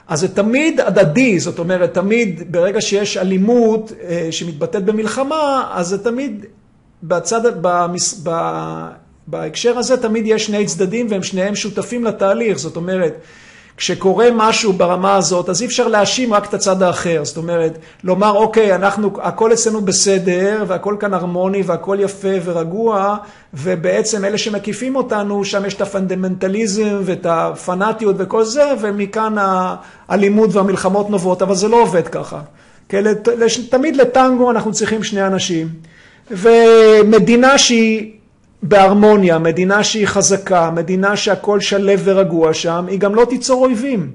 אז 0.07 0.19
זה 0.19 0.35
תמיד 0.35 0.81
הדדי, 0.81 1.39
זאת 1.39 1.59
אומרת, 1.59 1.93
תמיד 1.93 2.51
ברגע 2.51 2.81
שיש 2.81 3.17
אלימות 3.17 3.91
אה, 4.01 4.27
שמתבטאת 4.31 4.85
במלחמה, 4.85 5.69
אז 5.73 5.87
זה 5.87 6.03
תמיד 6.03 6.45
בצד, 7.03 7.41
במס, 7.61 8.21
ב, 8.23 8.29
בהקשר 9.29 9.77
הזה 9.77 9.97
תמיד 9.97 10.27
יש 10.27 10.45
שני 10.45 10.65
צדדים 10.65 11.07
והם 11.09 11.23
שניהם 11.23 11.55
שותפים 11.55 12.05
לתהליך, 12.05 12.57
זאת 12.57 12.75
אומרת, 12.75 13.13
כשקורה 13.77 14.27
משהו 14.33 14.73
ברמה 14.73 15.15
הזאת, 15.15 15.49
אז 15.49 15.61
אי 15.61 15.67
אפשר 15.67 15.87
להאשים 15.87 16.33
רק 16.33 16.49
את 16.49 16.53
הצד 16.53 16.81
האחר. 16.81 17.21
זאת 17.23 17.37
אומרת, 17.37 17.77
לומר, 18.03 18.31
אוקיי, 18.31 18.75
אנחנו, 18.75 19.11
הכל 19.21 19.53
אצלנו 19.53 19.81
בסדר, 19.81 20.63
והכל 20.67 20.95
כאן 20.99 21.13
הרמוני, 21.13 21.61
והכל 21.65 21.97
יפה 21.99 22.27
ורגוע, 22.43 23.17
ובעצם 23.53 24.25
אלה 24.25 24.37
שמקיפים 24.37 24.95
אותנו, 24.95 25.45
שם 25.45 25.65
יש 25.65 25.73
את 25.73 25.81
הפונדמנטליזם 25.81 27.01
ואת 27.03 27.25
הפנאטיות 27.29 28.15
וכל 28.19 28.43
זה, 28.43 28.73
ומכאן 28.81 29.35
האלימות 29.37 30.55
והמלחמות 30.55 31.09
נובעות, 31.09 31.41
אבל 31.41 31.55
זה 31.55 31.67
לא 31.67 31.81
עובד 31.81 32.07
ככה. 32.07 32.39
כי 32.89 32.97
תמיד 33.69 33.95
לטנגו 33.95 34.51
אנחנו 34.51 34.71
צריכים 34.71 35.03
שני 35.03 35.27
אנשים. 35.27 35.67
ומדינה 36.31 37.57
שהיא 37.57 38.18
בהרמוניה, 38.63 39.39
מדינה 39.39 39.83
שהיא 39.83 40.07
חזקה, 40.07 40.71
מדינה 40.71 41.17
שהכל 41.17 41.59
שלו 41.59 41.99
ורגוע 42.03 42.53
שם, 42.53 42.85
היא 42.87 42.99
גם 42.99 43.15
לא 43.15 43.25
תיצור 43.25 43.65
אויבים. 43.65 44.11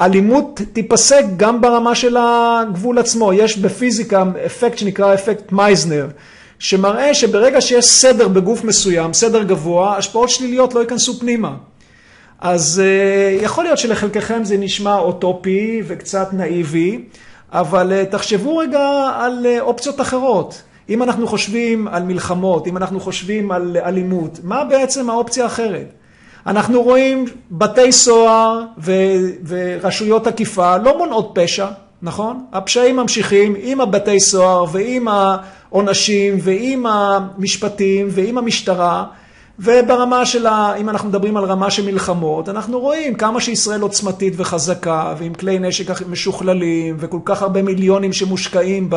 אלימות 0.00 0.60
תיפסק 0.72 1.24
גם 1.36 1.60
ברמה 1.60 1.94
של 1.94 2.16
הגבול 2.20 2.98
עצמו. 2.98 3.32
יש 3.32 3.58
בפיזיקה 3.58 4.24
אפקט 4.46 4.78
שנקרא 4.78 5.14
אפקט 5.14 5.52
מייזנר, 5.52 6.08
שמראה 6.58 7.14
שברגע 7.14 7.60
שיש 7.60 7.84
סדר 7.84 8.28
בגוף 8.28 8.64
מסוים, 8.64 9.12
סדר 9.12 9.42
גבוה, 9.42 9.96
השפעות 9.96 10.30
שליליות 10.30 10.74
לא 10.74 10.80
ייכנסו 10.80 11.20
פנימה. 11.20 11.54
אז 12.40 12.82
uh, 12.84 13.44
יכול 13.44 13.64
להיות 13.64 13.78
שלחלקכם 13.78 14.44
זה 14.44 14.56
נשמע 14.56 14.98
אוטופי 14.98 15.82
וקצת 15.86 16.28
נאיבי, 16.32 17.04
אבל 17.52 17.92
uh, 17.92 18.12
תחשבו 18.12 18.56
רגע 18.56 19.10
על 19.14 19.46
uh, 19.46 19.60
אופציות 19.60 20.00
אחרות. 20.00 20.62
אם 20.88 21.02
אנחנו 21.02 21.26
חושבים 21.26 21.88
על 21.88 22.02
מלחמות, 22.02 22.66
אם 22.66 22.76
אנחנו 22.76 23.00
חושבים 23.00 23.50
על 23.50 23.76
אלימות, 23.84 24.40
מה 24.42 24.64
בעצם 24.64 25.10
האופציה 25.10 25.44
האחרת? 25.44 25.92
אנחנו 26.46 26.82
רואים 26.82 27.24
בתי 27.50 27.92
סוהר 27.92 28.62
ו- 28.78 29.30
ורשויות 29.46 30.26
אכיפה 30.26 30.76
לא 30.76 30.98
מונעות 30.98 31.30
פשע, 31.34 31.66
נכון? 32.02 32.44
הפשעים 32.52 32.96
ממשיכים 32.96 33.54
עם 33.58 33.80
הבתי 33.80 34.20
סוהר 34.20 34.64
ועם 34.72 35.08
העונשים 35.08 36.38
ועם 36.42 36.86
המשפטים 36.86 38.08
ועם 38.10 38.38
המשטרה. 38.38 39.04
וברמה 39.58 40.26
של 40.26 40.46
ה... 40.46 40.74
אם 40.76 40.88
אנחנו 40.88 41.08
מדברים 41.08 41.36
על 41.36 41.44
רמה 41.44 41.70
של 41.70 41.86
מלחמות, 41.86 42.48
אנחנו 42.48 42.80
רואים 42.80 43.14
כמה 43.14 43.40
שישראל 43.40 43.80
עוצמתית 43.80 44.34
וחזקה, 44.36 45.14
ועם 45.18 45.34
כלי 45.34 45.58
נשק 45.58 46.06
משוכללים, 46.06 46.96
וכל 46.98 47.18
כך 47.24 47.42
הרבה 47.42 47.62
מיליונים 47.62 48.12
שמושקעים 48.12 48.90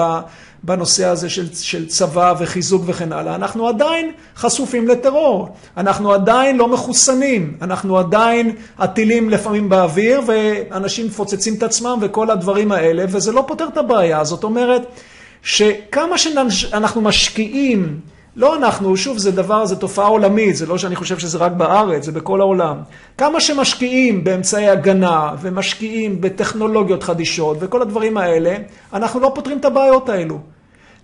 בנושא 0.64 1.06
הזה 1.06 1.30
של, 1.30 1.54
של 1.54 1.88
צבא 1.88 2.34
וחיזוק 2.40 2.84
וכן 2.86 3.12
הלאה, 3.14 3.36
אנחנו 3.36 3.68
עדיין 3.68 4.12
חשופים 4.36 4.88
לטרור. 4.88 5.50
אנחנו 5.78 6.14
עדיין 6.14 6.58
לא 6.58 6.68
מחוסנים. 6.68 7.58
אנחנו 7.62 7.98
עדיין 7.98 8.56
הטילים 8.78 9.30
לפעמים 9.30 9.70
באוויר, 9.70 10.22
ואנשים 10.28 11.06
מפוצצים 11.08 11.54
את 11.54 11.64
עצמם 11.64 11.98
וכל 12.02 12.30
הדברים 12.30 12.72
האלה, 12.72 13.06
וזה 13.10 13.32
לא 13.32 13.44
פותר 13.48 13.68
את 13.68 13.78
הבעיה. 13.78 14.24
זאת 14.24 14.44
אומרת, 14.44 14.82
שכמה 15.44 16.18
שאנחנו 16.18 17.02
משקיעים 17.02 18.00
לא 18.36 18.56
אנחנו, 18.56 18.98
שוב, 18.98 19.18
זה 19.18 19.32
דבר, 19.32 19.66
זו 19.66 19.76
תופעה 19.76 20.08
עולמית, 20.08 20.56
זה 20.56 20.66
לא 20.66 20.78
שאני 20.78 20.96
חושב 20.96 21.20
שזה 21.20 21.38
רק 21.38 21.52
בארץ, 21.52 22.06
זה 22.06 22.12
בכל 22.12 22.42
העולם. 22.42 22.78
כמה 23.18 23.40
שמשקיעים 23.40 24.24
באמצעי 24.24 24.70
הגנה 24.70 25.32
ומשקיעים 25.42 26.22
בטכנולוגיות 26.22 27.04
חדישות 27.04 27.58
וכל 27.60 27.82
הדברים 27.82 28.18
האלה, 28.18 28.56
אנחנו 28.94 29.20
לא 29.20 29.32
פותרים 29.36 29.58
את 29.58 29.66
הבעיות 29.66 30.10
האלו. 30.10 30.40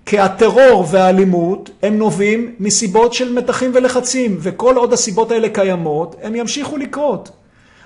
כי 0.05 0.19
הטרור 0.19 0.85
והאלימות 0.89 1.69
הם 1.83 1.97
נובעים 1.97 2.55
מסיבות 2.59 3.13
של 3.13 3.33
מתחים 3.33 3.71
ולחצים, 3.73 4.37
וכל 4.39 4.75
עוד 4.75 4.93
הסיבות 4.93 5.31
האלה 5.31 5.49
קיימות, 5.49 6.15
הם 6.21 6.35
ימשיכו 6.35 6.77
לקרות. 6.77 7.29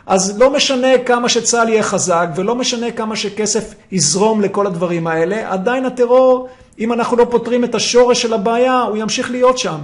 אז 0.08 0.40
לא 0.40 0.54
משנה 0.54 0.98
כמה 1.06 1.30
שצה"ל 1.30 1.70
יהיה 1.70 1.84
חזק, 1.84 2.28
ולא 2.36 2.56
משנה 2.56 2.92
כמה 2.92 3.16
שכסף 3.16 3.74
יזרום 3.92 4.42
לכל 4.42 4.68
הדברים 4.68 5.08
האלה, 5.08 5.52
עדיין 5.52 5.86
הטרור 5.86 6.48
אם 6.79 6.94
אנחנו 6.94 7.17
לא 7.17 7.27
פותרים 7.32 7.63
את 7.63 7.75
השורש 7.75 8.22
של 8.22 8.34
הבעיה, 8.34 8.82
הוא 8.82 8.98
ימשיך 8.98 9.32
להיות 9.32 9.58
שם. 9.58 9.77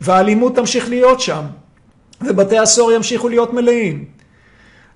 והאלימות 0.00 0.56
תמשיך 0.56 0.88
להיות 0.88 1.20
שם. 1.20 1.42
ובתי 2.20 2.58
הסוהר 2.58 2.92
ימשיכו 2.92 3.28
להיות 3.28 3.52
מלאים. 3.52 4.04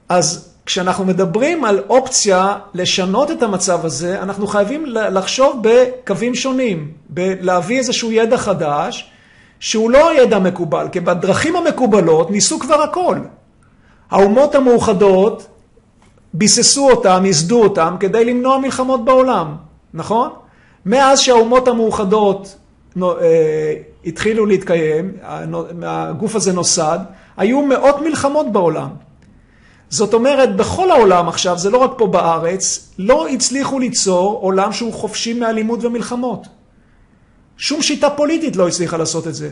אז 0.08 0.54
כשאנחנו 0.66 1.04
מדברים 1.04 1.64
על 1.64 1.82
אופציה 1.88 2.56
לשנות 2.74 3.30
את 3.30 3.42
המצב 3.42 3.86
הזה, 3.86 4.22
אנחנו 4.22 4.46
חייבים 4.46 4.86
לחשוב 4.86 5.62
בקווים 5.62 6.34
שונים, 6.34 6.92
להביא 7.16 7.78
איזשהו 7.78 8.12
ידע 8.12 8.36
חדש, 8.36 9.10
שהוא 9.60 9.90
לא 9.90 10.22
ידע 10.22 10.38
מקובל, 10.38 10.88
כי 10.92 11.00
בדרכים 11.00 11.56
המקובלות 11.56 12.30
ניסו 12.30 12.58
כבר 12.58 12.82
הכל. 12.82 13.18
האומות 14.10 14.54
המאוחדות 14.54 15.46
ביססו 16.34 16.90
אותם, 16.90 17.22
ייסדו 17.24 17.62
אותם, 17.62 17.96
כדי 18.00 18.24
למנוע 18.24 18.58
מלחמות 18.58 19.04
בעולם, 19.04 19.56
נכון? 19.94 20.30
מאז 20.86 21.20
שהאומות 21.20 21.68
המאוחדות 21.68 22.56
אה, 23.02 23.74
התחילו 24.04 24.46
להתקיים, 24.46 25.12
הגוף 25.82 26.34
הזה 26.34 26.52
נוסד, 26.52 26.98
היו 27.36 27.62
מאות 27.62 28.00
מלחמות 28.00 28.52
בעולם. 28.52 28.88
זאת 29.90 30.14
אומרת, 30.14 30.56
בכל 30.56 30.90
העולם 30.90 31.28
עכשיו, 31.28 31.58
זה 31.58 31.70
לא 31.70 31.78
רק 31.78 31.90
פה 31.96 32.06
בארץ, 32.06 32.92
לא 32.98 33.28
הצליחו 33.28 33.78
ליצור 33.78 34.38
עולם 34.42 34.72
שהוא 34.72 34.92
חופשי 34.92 35.34
מאלימות 35.34 35.84
ומלחמות. 35.84 36.46
שום 37.56 37.82
שיטה 37.82 38.10
פוליטית 38.10 38.56
לא 38.56 38.68
הצליחה 38.68 38.96
לעשות 38.96 39.26
את 39.26 39.34
זה. 39.34 39.50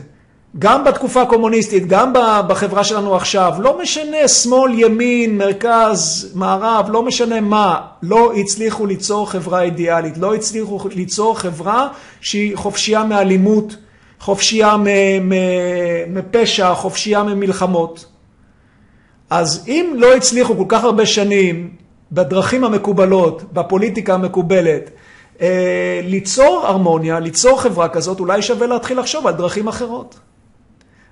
גם 0.59 0.83
בתקופה 0.83 1.21
הקומוניסטית, 1.21 1.87
גם 1.87 2.13
בחברה 2.47 2.83
שלנו 2.83 3.15
עכשיו, 3.15 3.53
לא 3.59 3.81
משנה 3.81 4.27
שמאל, 4.27 4.79
ימין, 4.79 5.37
מרכז, 5.37 6.31
מערב, 6.35 6.85
לא 6.89 7.03
משנה 7.03 7.41
מה, 7.41 7.81
לא 8.03 8.33
הצליחו 8.33 8.85
ליצור 8.85 9.29
חברה 9.29 9.61
אידיאלית, 9.61 10.17
לא 10.17 10.35
הצליחו 10.35 10.79
ליצור 10.95 11.39
חברה 11.39 11.87
שהיא 12.21 12.57
חופשייה 12.57 13.03
מאלימות, 13.03 13.75
חופשייה 14.19 14.75
מפשע, 16.07 16.73
חופשייה 16.73 17.23
ממלחמות. 17.23 18.05
אז 19.29 19.63
אם 19.67 19.93
לא 19.95 20.15
הצליחו 20.15 20.57
כל 20.57 20.65
כך 20.67 20.83
הרבה 20.83 21.05
שנים 21.05 21.69
בדרכים 22.11 22.63
המקובלות, 22.63 23.53
בפוליטיקה 23.53 24.13
המקובלת, 24.13 24.89
אה, 25.41 25.99
ליצור 26.03 26.63
הרמוניה, 26.67 27.19
ליצור 27.19 27.61
חברה 27.61 27.89
כזאת, 27.89 28.19
אולי 28.19 28.41
שווה 28.41 28.67
להתחיל 28.67 28.99
לחשוב 28.99 29.27
על 29.27 29.33
דרכים 29.33 29.67
אחרות. 29.67 30.19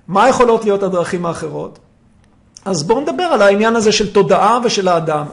מה 0.08 0.30
יכולות 0.30 0.64
להיות 0.64 0.84
הדרכים 0.84 1.26
האחרות? 1.26 1.80
אז 2.66 2.84
בואו 2.84 3.02
נדבר 3.02 3.24
על 3.24 3.42
העניין 3.42 3.76
הזה 3.76 3.92
של 3.92 4.14
תודעה 4.14 4.60
ושל 4.64 4.88
האדם. 4.88 5.26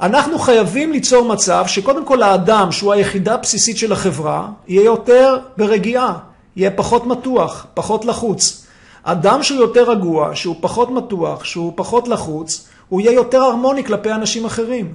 אנחנו 0.00 0.38
חייבים 0.38 0.92
ליצור 0.92 1.24
מצב 1.24 1.64
שקודם 1.66 2.04
כל 2.04 2.22
האדם, 2.22 2.72
שהוא 2.72 2.92
היחידה 2.92 3.34
הבסיסית 3.34 3.76
של 3.76 3.92
החברה, 3.92 4.48
יהיה 4.68 4.84
יותר 4.84 5.38
ברגיעה, 5.56 6.18
יהיה 6.56 6.70
פחות 6.70 7.06
מתוח, 7.06 7.66
פחות 7.74 8.04
לחוץ. 8.04 8.66
אדם 9.02 9.42
שהוא 9.42 9.60
יותר 9.60 9.90
רגוע, 9.90 10.30
שהוא 10.34 10.56
פחות 10.60 10.90
מתוח, 10.90 11.44
שהוא 11.44 11.72
פחות 11.76 12.08
לחוץ, 12.08 12.68
הוא 12.88 13.00
יהיה 13.00 13.12
יותר 13.12 13.42
הרמוני 13.42 13.84
כלפי 13.84 14.12
אנשים 14.12 14.44
אחרים. 14.44 14.94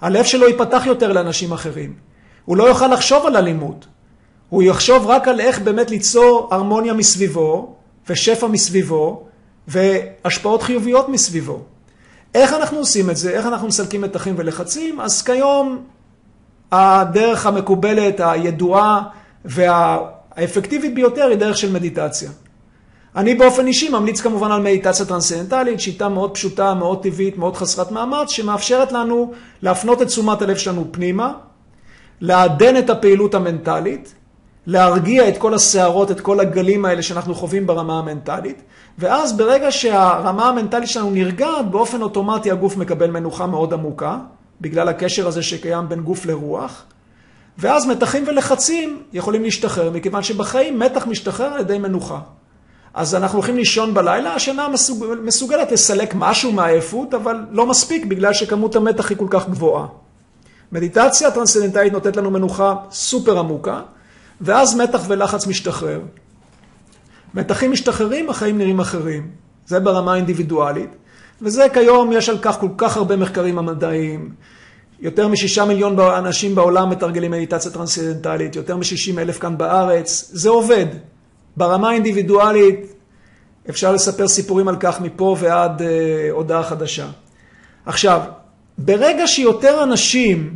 הלב 0.00 0.24
שלו 0.24 0.48
ייפתח 0.48 0.82
יותר 0.86 1.12
לאנשים 1.12 1.52
אחרים. 1.52 1.94
הוא 2.44 2.56
לא 2.56 2.64
יוכל 2.64 2.86
לחשוב 2.86 3.26
על 3.26 3.36
אלימות. 3.36 3.86
הוא 4.48 4.62
יחשוב 4.62 5.06
רק 5.06 5.28
על 5.28 5.40
איך 5.40 5.60
באמת 5.60 5.90
ליצור 5.90 6.48
הרמוניה 6.50 6.92
מסביבו, 6.92 7.77
ושפע 8.08 8.46
מסביבו, 8.46 9.26
והשפעות 9.68 10.62
חיוביות 10.62 11.08
מסביבו. 11.08 11.62
איך 12.34 12.52
אנחנו 12.52 12.78
עושים 12.78 13.10
את 13.10 13.16
זה? 13.16 13.30
איך 13.30 13.46
אנחנו 13.46 13.68
מסלקים 13.68 14.00
מתחים 14.00 14.34
ולחצים? 14.38 15.00
אז 15.00 15.22
כיום 15.22 15.84
הדרך 16.72 17.46
המקובלת, 17.46 18.20
הידועה 18.20 19.02
והאפקטיבית 19.44 20.94
ביותר 20.94 21.26
היא 21.28 21.38
דרך 21.38 21.58
של 21.58 21.72
מדיטציה. 21.72 22.30
אני 23.16 23.34
באופן 23.34 23.66
אישי 23.66 23.88
ממליץ 23.88 24.20
כמובן 24.20 24.52
על 24.52 24.60
מדיטציה 24.62 25.06
טרנסצנדנטלית, 25.06 25.80
שיטה 25.80 26.08
מאוד 26.08 26.34
פשוטה, 26.34 26.74
מאוד 26.74 27.02
טבעית, 27.02 27.38
מאוד 27.38 27.56
חסרת 27.56 27.90
מאמץ, 27.90 28.30
שמאפשרת 28.30 28.92
לנו 28.92 29.32
להפנות 29.62 30.02
את 30.02 30.06
תשומת 30.06 30.42
הלב 30.42 30.56
שלנו 30.56 30.84
פנימה, 30.90 31.32
לעדן 32.20 32.76
את 32.76 32.90
הפעילות 32.90 33.34
המנטלית, 33.34 34.14
להרגיע 34.68 35.28
את 35.28 35.38
כל 35.38 35.54
הסערות, 35.54 36.10
את 36.10 36.20
כל 36.20 36.40
הגלים 36.40 36.84
האלה 36.84 37.02
שאנחנו 37.02 37.34
חווים 37.34 37.66
ברמה 37.66 37.98
המנטלית, 37.98 38.62
ואז 38.98 39.36
ברגע 39.36 39.72
שהרמה 39.72 40.48
המנטלית 40.48 40.88
שלנו 40.88 41.10
נרגעת, 41.10 41.70
באופן 41.70 42.02
אוטומטי 42.02 42.50
הגוף 42.50 42.76
מקבל 42.76 43.10
מנוחה 43.10 43.46
מאוד 43.46 43.72
עמוקה, 43.72 44.18
בגלל 44.60 44.88
הקשר 44.88 45.28
הזה 45.28 45.42
שקיים 45.42 45.88
בין 45.88 46.00
גוף 46.00 46.26
לרוח, 46.26 46.84
ואז 47.58 47.86
מתחים 47.86 48.24
ולחצים 48.26 49.02
יכולים 49.12 49.42
להשתחרר, 49.42 49.90
מכיוון 49.90 50.22
שבחיים 50.22 50.78
מתח 50.78 51.06
משתחרר 51.06 51.46
על 51.46 51.60
ידי 51.60 51.78
מנוחה. 51.78 52.20
אז 52.94 53.14
אנחנו 53.14 53.38
הולכים 53.38 53.56
לישון 53.56 53.94
בלילה, 53.94 54.34
השינה 54.34 54.68
מסוג... 54.68 55.04
מסוגלת 55.22 55.72
לסלק 55.72 56.14
משהו 56.14 56.52
מהעייפות, 56.52 57.14
אבל 57.14 57.36
לא 57.50 57.66
מספיק 57.66 58.04
בגלל 58.04 58.32
שכמות 58.32 58.76
המתח 58.76 59.10
היא 59.10 59.18
כל 59.18 59.26
כך 59.30 59.48
גבוהה. 59.48 59.86
מדיטציה 60.72 61.30
טרנסצנדנטלית 61.30 61.92
נותנת 61.92 62.16
לנו 62.16 62.30
מנוחה 62.30 62.74
סופר 62.90 63.38
עמוקה, 63.38 63.80
ואז 64.40 64.76
מתח 64.80 65.00
ולחץ 65.08 65.46
משתחרר. 65.46 66.00
מתחים 67.34 67.72
משתחררים, 67.72 68.30
החיים 68.30 68.58
נראים 68.58 68.80
אחרים. 68.80 69.30
זה 69.66 69.80
ברמה 69.80 70.12
האינדיבידואלית, 70.12 70.90
וזה 71.42 71.66
כיום, 71.72 72.12
יש 72.12 72.28
על 72.28 72.38
כך 72.42 72.60
כל 72.60 72.68
כך 72.76 72.96
הרבה 72.96 73.16
מחקרים 73.16 73.58
המדעיים. 73.58 74.32
יותר 75.00 75.28
משישה 75.28 75.64
מיליון 75.64 76.00
אנשים 76.00 76.54
בעולם 76.54 76.90
מתרגלים 76.90 77.30
מדיטציה 77.30 77.70
טרנסצנדנטלית, 77.70 78.56
יותר 78.56 78.76
משישים 78.76 79.18
אלף 79.18 79.38
כאן 79.38 79.58
בארץ, 79.58 80.30
זה 80.32 80.48
עובד. 80.48 80.86
ברמה 81.56 81.88
האינדיבידואלית 81.90 82.92
אפשר 83.70 83.92
לספר 83.92 84.28
סיפורים 84.28 84.68
על 84.68 84.76
כך 84.80 85.00
מפה 85.00 85.36
ועד 85.38 85.82
אה, 85.82 85.88
הודעה 86.30 86.62
חדשה. 86.62 87.06
עכשיו, 87.86 88.20
ברגע 88.78 89.26
שיותר 89.26 89.82
אנשים 89.82 90.54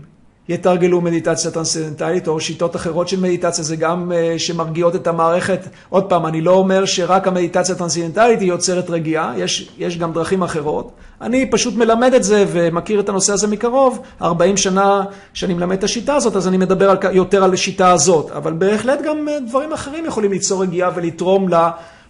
יתרגלו 0.48 1.00
מדיטציה 1.00 1.50
טרנסצנדנטלית 1.50 2.28
או 2.28 2.40
שיטות 2.40 2.76
אחרות 2.76 3.08
של 3.08 3.20
מדיטציה, 3.20 3.64
זה 3.64 3.76
גם 3.76 4.12
uh, 4.12 4.38
שמרגיעות 4.38 4.94
את 4.94 5.06
המערכת. 5.06 5.60
עוד 5.88 6.04
פעם, 6.04 6.26
אני 6.26 6.40
לא 6.40 6.50
אומר 6.50 6.84
שרק 6.84 7.28
המדיטציה 7.28 7.74
הטרנסצנדנטלית 7.74 8.40
היא 8.40 8.48
יוצרת 8.48 8.90
רגיעה, 8.90 9.34
יש, 9.36 9.68
יש 9.78 9.98
גם 9.98 10.12
דרכים 10.12 10.42
אחרות. 10.42 10.90
אני 11.20 11.50
פשוט 11.50 11.74
מלמד 11.74 12.14
את 12.14 12.24
זה 12.24 12.44
ומכיר 12.52 13.00
את 13.00 13.08
הנושא 13.08 13.32
הזה 13.32 13.46
מקרוב. 13.46 14.00
40 14.22 14.56
שנה 14.56 15.04
שאני 15.34 15.54
מלמד 15.54 15.76
את 15.76 15.84
השיטה 15.84 16.14
הזאת, 16.14 16.36
אז 16.36 16.48
אני 16.48 16.56
מדבר 16.56 16.90
על, 16.90 16.96
יותר 17.12 17.44
על 17.44 17.52
השיטה 17.52 17.90
הזאת. 17.90 18.30
אבל 18.30 18.52
בהחלט 18.52 19.02
גם 19.02 19.28
uh, 19.28 19.48
דברים 19.48 19.72
אחרים 19.72 20.04
יכולים 20.04 20.32
ליצור 20.32 20.62
רגיעה 20.62 20.90
ולתרום 20.94 21.48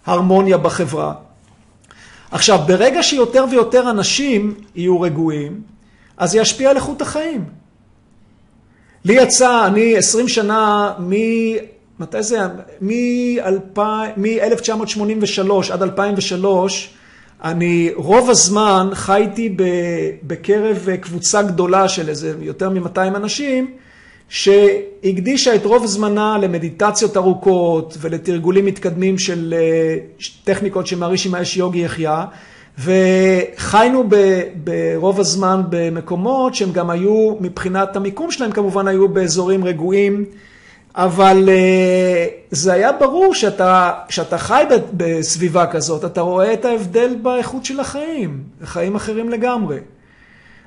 להרמוניה 0.07 0.59
בחברה. 0.59 1.15
עכשיו, 2.31 2.59
ברגע 2.67 3.03
שיותר 3.03 3.45
ויותר 3.51 3.91
אנשים 3.91 4.55
יהיו 4.75 5.01
רגועים, 5.01 5.61
אז 6.17 6.31
זה 6.31 6.39
ישפיע 6.39 6.71
על 6.71 6.77
איכות 6.77 7.03
החיים. 7.03 7.62
לי 9.05 9.13
יצא, 9.13 9.67
אני 9.67 9.97
20 9.97 10.29
שנה, 10.29 10.93
מ... 10.99 11.13
מתי 11.99 12.23
זה 12.23 12.37
היה? 12.37 12.49
מ-1983 14.17 15.73
עד 15.73 15.83
2003, 15.83 16.95
אני 17.45 17.91
רוב 17.95 18.31
הזמן 18.31 18.89
חייתי 18.93 19.57
בקרב 20.23 20.89
קבוצה 21.01 21.43
גדולה 21.43 21.89
של 21.89 22.09
איזה 22.09 22.35
יותר 22.41 22.71
מ-200 22.71 22.99
אנשים, 22.99 23.71
שהקדישה 24.29 25.55
את 25.55 25.65
רוב 25.65 25.87
זמנה 25.87 26.39
למדיטציות 26.43 27.17
ארוכות 27.17 27.97
ולתרגולים 28.01 28.67
מתקדמים 28.67 29.19
של 29.19 29.55
אה, 29.57 29.97
טכניקות 30.45 30.87
שמעריש 30.87 31.27
עם 31.27 31.35
האש 31.35 31.57
יוגי 31.57 31.79
יחיה. 31.79 32.25
וחיינו 32.79 34.05
ברוב 34.65 35.21
הזמן 35.21 35.63
במקומות 35.69 36.55
שהם 36.55 36.73
גם 36.73 36.91
היו, 36.91 37.35
מבחינת 37.41 37.97
המיקום 37.97 38.31
שלהם 38.31 38.53
כמובן, 38.53 38.89
היו 38.89 39.09
באזורים 39.09 39.65
רגועים, 39.65 40.25
אבל 40.95 41.49
אה, 41.49 42.27
זה 42.51 42.73
היה 42.73 42.93
ברור 42.93 43.35
שאתה, 43.35 43.93
שאתה 44.09 44.39
חי 44.39 44.65
בסביבה 44.93 45.67
כזאת, 45.67 46.05
אתה 46.05 46.21
רואה 46.21 46.53
את 46.53 46.65
ההבדל 46.65 47.17
באיכות 47.23 47.65
של 47.65 47.81
החיים, 47.81 48.43
חיים 48.65 48.95
אחרים 48.95 49.29
לגמרי. 49.29 49.79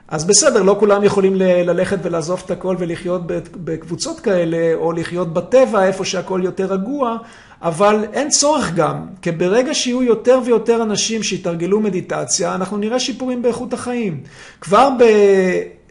אז 0.08 0.26
בסדר, 0.26 0.62
לא 0.63 0.76
כולם 0.80 1.04
יכולים 1.04 1.36
ללכת 1.36 1.98
ולעזוב 2.04 2.41
את 2.46 2.52
הכל 2.52 2.76
ולחיות 2.80 3.22
בקבוצות 3.52 4.20
כאלה, 4.20 4.74
או 4.74 4.91
לחיות 4.91 5.34
בטבע, 5.34 5.86
איפה 5.86 6.06
שהכל 6.06 6.41
יותר 6.44 6.65
רגוע, 6.65 7.18
אבל 7.62 8.06
אין 8.13 8.30
צורך 8.30 8.74
גם, 8.74 9.06
כי 9.22 9.32
ברגע 9.32 9.74
שיהיו 9.74 10.04
יותר 10.04 10.39
ויותר 10.46 10.84
אנשים 10.84 11.24
שיתרגלו 11.24 11.80
מדיטציה, 11.80 12.56
אנחנו 12.56 12.78
נראה 12.78 13.00
שיפורים 13.00 13.41
באיכות 13.41 13.74
החיים. 13.74 14.24
כבר 14.62 14.89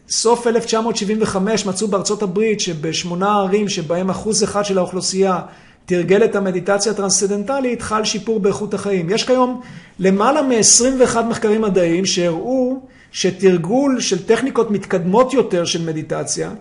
בסוף 0.07 0.47
1975 0.47 1.65
מצאו 1.65 1.87
בארצות 1.87 2.23
הברית 2.23 2.59
שבשמונה 2.59 3.33
ערים 3.35 3.69
שבהם 3.69 4.09
אחוז 4.09 4.43
אחד 4.43 4.65
של 4.65 4.77
האוכלוסייה 4.77 5.39
תרגל 5.85 6.23
את 6.23 6.35
המדיטציה 6.35 6.91
הטרנסצדנטלית, 6.91 7.81
חל 7.81 8.03
שיפור 8.03 8.39
באיכות 8.39 8.73
החיים. 8.73 9.09
יש 9.09 9.23
כיום 9.23 9.61
למעלה 9.99 10.41
מ-21 10.41 11.21
מחקרים 11.21 11.61
מדעיים 11.61 12.05
שהראו 12.05 12.79
שתרגול 13.11 13.99
של 13.99 14.25
טכניקות 14.25 14.71
מתקדמות 14.71 15.33
יותר 15.33 15.65
של 15.65 15.85
מדיטציה, 15.85 16.51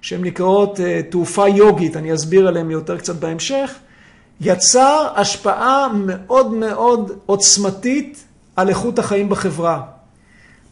שהן 0.00 0.24
נקראות 0.24 0.80
אה, 0.80 1.00
תעופה 1.10 1.48
יוגית, 1.48 1.96
אני 1.96 2.14
אסביר 2.14 2.48
עליהן 2.48 2.70
יותר 2.70 2.98
קצת 2.98 3.16
בהמשך, 3.16 3.74
יצר 4.40 5.08
השפעה 5.14 5.88
מאוד 5.94 6.52
מאוד 6.52 7.12
עוצמתית 7.26 8.24
על 8.56 8.68
איכות 8.68 8.98
החיים 8.98 9.28
בחברה. 9.28 9.82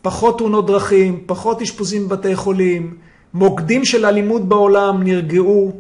פחות 0.03 0.39
תאונות 0.39 0.67
דרכים, 0.67 1.23
פחות 1.27 1.63
אשפוזים 1.63 2.09
בבתי 2.09 2.37
חולים, 2.37 2.97
מוקדים 3.35 3.85
של 3.85 4.07
אלימות 4.07 4.49
בעולם 4.49 5.03
נרגעו. 5.03 5.73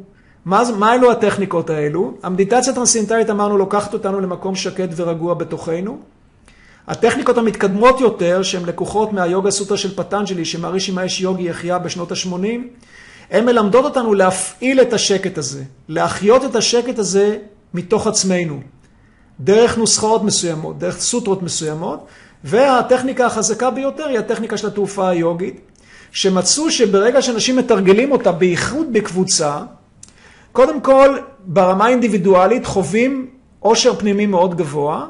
מה, 0.44 0.62
מה 0.79 0.94
אלו 0.94 1.11
הטכניקות 1.12 1.70
האלו? 1.70 2.14
המדיטציה 2.23 2.73
הטרנסצנדנטלית 2.73 3.31
אמרנו 3.31 3.59
לוקחת 3.59 3.94
אותנו 3.94 4.20
למקום 4.20 4.55
שקט 4.55 4.88
ורגוע 4.97 5.35
בתוכנו. 5.35 5.99
הטכניקות 6.87 7.38
המתקדמות 7.38 8.01
יותר, 8.01 8.42
שהן 8.42 8.64
לקוחות 8.64 9.12
מהיוגה 9.12 9.51
סוטרה 9.51 9.77
של 9.77 9.97
פטנג'לי, 9.97 10.44
שמעריש 10.44 10.88
עם 10.88 10.99
האש 10.99 11.20
יוגי 11.20 11.42
יחיה 11.42 11.79
בשנות 11.79 12.12
ה-80, 12.12 12.59
הן 13.31 13.44
מלמדות 13.44 13.85
אותנו 13.85 14.14
להפעיל 14.14 14.81
את 14.81 14.92
השקט 14.92 15.38
הזה, 15.38 15.62
להחיות 15.88 16.44
את 16.44 16.57
השקט 16.57 16.99
הזה 16.99 17.38
מתוך 17.74 18.06
עצמנו, 18.06 18.60
דרך 19.40 19.78
נוסחאות 19.78 20.22
מסוימות, 20.22 20.78
דרך 20.78 21.00
סוטרות 21.00 21.42
מסוימות, 21.42 22.06
והטכניקה 22.44 23.26
החזקה 23.26 23.70
ביותר 23.70 24.06
היא 24.06 24.18
הטכניקה 24.18 24.56
של 24.56 24.66
התעופה 24.66 25.08
היוגית, 25.08 25.60
שמצאו 26.12 26.70
שברגע 26.70 27.22
שאנשים 27.22 27.56
מתרגלים 27.56 28.12
אותה, 28.12 28.32
בייחוד 28.32 28.92
בקבוצה, 28.92 29.58
קודם 30.52 30.80
כל, 30.80 31.16
ברמה 31.44 31.87
האינדיבידואלית 31.87 32.66
חווים 32.66 33.26
עושר 33.60 33.94
פנימי 33.94 34.26
מאוד 34.26 34.56
גבוה, 34.56 35.06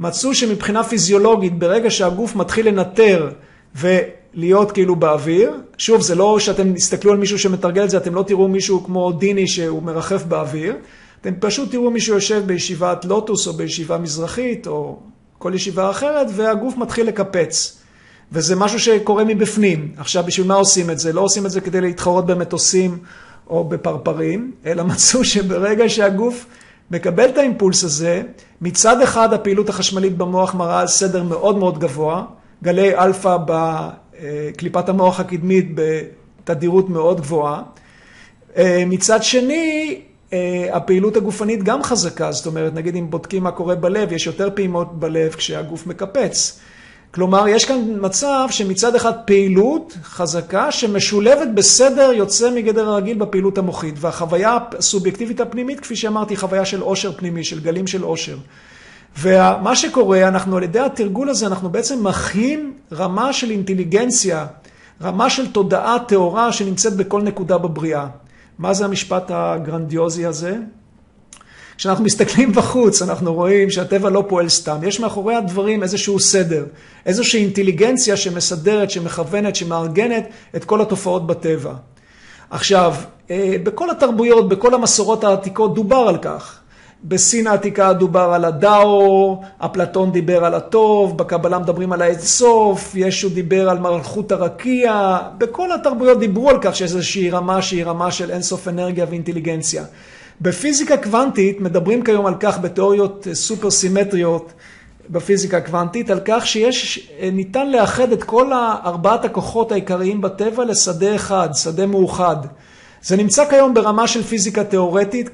מצאו 0.00 0.34
שמבחינה 0.34 0.84
פיזיולוגית, 0.84 1.58
ברגע 1.58 1.90
שהגוף 1.90 2.36
מתחיל 2.36 2.68
לנטר 2.68 3.30
ולהיות 3.74 4.72
כאילו 4.72 4.96
באוויר, 4.96 5.52
שוב, 5.78 6.00
זה 6.00 6.14
לא 6.14 6.38
שאתם 6.38 6.72
תסתכלו 6.72 7.12
על 7.12 7.18
מישהו 7.18 7.38
שמתרגל 7.38 7.84
את 7.84 7.90
זה, 7.90 7.96
אתם 7.96 8.14
לא 8.14 8.22
תראו 8.22 8.48
מישהו 8.48 8.84
כמו 8.84 9.12
דיני 9.12 9.46
שהוא 9.46 9.82
מרחף 9.82 10.24
באוויר, 10.24 10.76
אתם 11.20 11.30
פשוט 11.40 11.70
תראו 11.70 11.90
מישהו 11.90 12.14
יושב 12.14 12.42
בישיבת 12.46 13.04
לוטוס 13.04 13.46
או 13.46 13.52
בישיבה 13.52 13.98
מזרחית 13.98 14.66
או 14.66 14.98
כל 15.38 15.54
ישיבה 15.54 15.90
אחרת, 15.90 16.26
והגוף 16.34 16.76
מתחיל 16.76 17.06
לקפץ. 17.06 17.82
וזה 18.32 18.56
משהו 18.56 18.80
שקורה 18.80 19.24
מבפנים. 19.24 19.92
עכשיו, 19.96 20.24
בשביל 20.26 20.46
מה 20.46 20.54
עושים 20.54 20.90
את 20.90 20.98
זה? 20.98 21.12
לא 21.12 21.20
עושים 21.20 21.46
את 21.46 21.50
זה 21.50 21.60
כדי 21.60 21.80
להתחרות 21.80 22.26
במטוסים 22.26 22.98
או 23.50 23.64
בפרפרים, 23.64 24.52
אלא 24.66 24.82
מצאו 24.90 25.24
שברגע 25.24 25.88
שהגוף 25.88 26.46
מקבל 26.90 27.28
את 27.28 27.38
האימפולס 27.38 27.84
הזה, 27.84 28.22
מצד 28.60 29.00
אחד 29.02 29.32
הפעילות 29.32 29.68
החשמלית 29.68 30.16
במוח 30.16 30.54
מראה 30.54 30.80
על 30.80 30.86
סדר 30.86 31.22
מאוד 31.22 31.58
מאוד 31.58 31.78
גבוה, 31.78 32.24
גלי 32.62 32.98
אלפא 32.98 33.36
בקליפת 33.46 34.88
המוח 34.88 35.20
הקדמית 35.20 35.72
בתדירות 35.74 36.88
מאוד 36.88 37.20
גבוהה. 37.20 37.62
אה, 38.56 38.84
מצד 38.86 39.22
שני, 39.22 40.00
הפעילות 40.72 41.16
הגופנית 41.16 41.62
גם 41.62 41.82
חזקה, 41.82 42.32
זאת 42.32 42.46
אומרת, 42.46 42.74
נגיד 42.74 42.96
אם 42.96 43.10
בודקים 43.10 43.42
מה 43.42 43.50
קורה 43.50 43.74
בלב, 43.74 44.12
יש 44.12 44.26
יותר 44.26 44.48
פעימות 44.54 44.98
בלב 44.98 45.34
כשהגוף 45.34 45.86
מקפץ. 45.86 46.60
כלומר, 47.10 47.48
יש 47.48 47.64
כאן 47.64 47.76
מצב 48.00 48.46
שמצד 48.50 48.94
אחד 48.94 49.12
פעילות 49.24 49.96
חזקה 50.02 50.72
שמשולבת 50.72 51.48
בסדר 51.54 52.12
יוצא 52.12 52.50
מגדר 52.50 52.88
הרגיל 52.88 53.18
בפעילות 53.18 53.58
המוחית, 53.58 53.94
והחוויה 53.98 54.58
הסובייקטיבית 54.78 55.40
הפנימית, 55.40 55.80
כפי 55.80 55.96
שאמרתי, 55.96 56.36
חוויה 56.36 56.64
של 56.64 56.80
עושר 56.80 57.12
פנימי, 57.12 57.44
של 57.44 57.60
גלים 57.60 57.86
של 57.86 58.02
עושר. 58.02 58.36
ומה 59.18 59.76
שקורה, 59.76 60.28
אנחנו 60.28 60.56
על 60.56 60.62
ידי 60.62 60.80
התרגול 60.80 61.28
הזה, 61.28 61.46
אנחנו 61.46 61.70
בעצם 61.70 62.06
מחיים 62.06 62.72
רמה 62.92 63.32
של 63.32 63.50
אינטליגנציה 63.50 64.46
רמה 65.02 65.30
של 65.30 65.52
תודעה 65.52 65.98
טהורה 66.08 66.52
שנמצאת 66.52 66.96
בכל 66.96 67.22
נקודה 67.22 67.58
בבריאה. 67.58 68.06
מה 68.58 68.74
זה 68.74 68.84
המשפט 68.84 69.30
הגרנדיוזי 69.34 70.26
הזה? 70.26 70.56
כשאנחנו 71.76 72.04
מסתכלים 72.04 72.52
בחוץ, 72.52 73.02
אנחנו 73.02 73.34
רואים 73.34 73.70
שהטבע 73.70 74.10
לא 74.10 74.24
פועל 74.28 74.48
סתם. 74.48 74.78
יש 74.82 75.00
מאחורי 75.00 75.34
הדברים 75.34 75.82
איזשהו 75.82 76.20
סדר, 76.20 76.64
איזושהי 77.06 77.42
אינטליגנציה 77.42 78.16
שמסדרת, 78.16 78.90
שמכוונת, 78.90 79.56
שמארגנת 79.56 80.28
את 80.56 80.64
כל 80.64 80.80
התופעות 80.80 81.26
בטבע. 81.26 81.74
עכשיו, 82.50 82.94
אה, 83.30 83.56
בכל 83.62 83.90
התרבויות, 83.90 84.48
בכל 84.48 84.74
המסורות 84.74 85.24
העתיקות 85.24 85.74
דובר 85.74 85.96
על 85.96 86.18
כך. 86.18 86.60
בסין 87.08 87.46
העתיקה 87.46 87.92
דובר 87.92 88.30
על 88.34 88.44
הדאו, 88.44 89.40
אפלטון 89.58 90.12
דיבר 90.12 90.44
על 90.44 90.54
הטוב, 90.54 91.18
בקבלה 91.18 91.58
מדברים 91.58 91.92
על 91.92 92.02
האינסוף, 92.02 92.92
ישו 92.94 93.28
דיבר 93.28 93.70
על 93.70 93.78
מלכות 93.78 94.32
הרקיע, 94.32 95.18
בכל 95.38 95.72
התרבויות 95.72 96.18
דיברו 96.18 96.50
על 96.50 96.56
כך 96.60 96.76
שיש 96.76 96.94
איזושהי 96.94 97.30
רמה 97.30 97.62
שהיא 97.62 97.84
רמה 97.84 98.10
של 98.10 98.30
אינסוף 98.30 98.68
אנרגיה 98.68 99.06
ואינטליגנציה. 99.08 99.84
בפיזיקה 100.40 100.96
קוונטית 100.96 101.60
מדברים 101.60 102.02
כיום 102.02 102.26
על 102.26 102.34
כך 102.40 102.58
בתיאוריות 102.58 103.26
סופר 103.32 103.70
סימטריות 103.70 104.52
בפיזיקה 105.10 105.60
קוונטית, 105.60 106.10
על 106.10 106.20
כך 106.24 106.46
שיש, 106.46 107.10
ניתן 107.32 107.70
לאחד 107.70 108.12
את 108.12 108.24
כל 108.24 108.52
ארבעת 108.84 109.24
הכוחות 109.24 109.72
העיקריים 109.72 110.20
בטבע 110.20 110.64
לשדה 110.64 111.14
אחד, 111.14 111.48
שדה 111.52 111.86
מאוחד. 111.86 112.36
זה 113.02 113.16
נמצא 113.16 113.50
כיום 113.50 113.74
ברמה 113.74 114.06
של 114.06 114.22
פיזיקה 114.22 114.64
תיאורטית, 114.64 115.28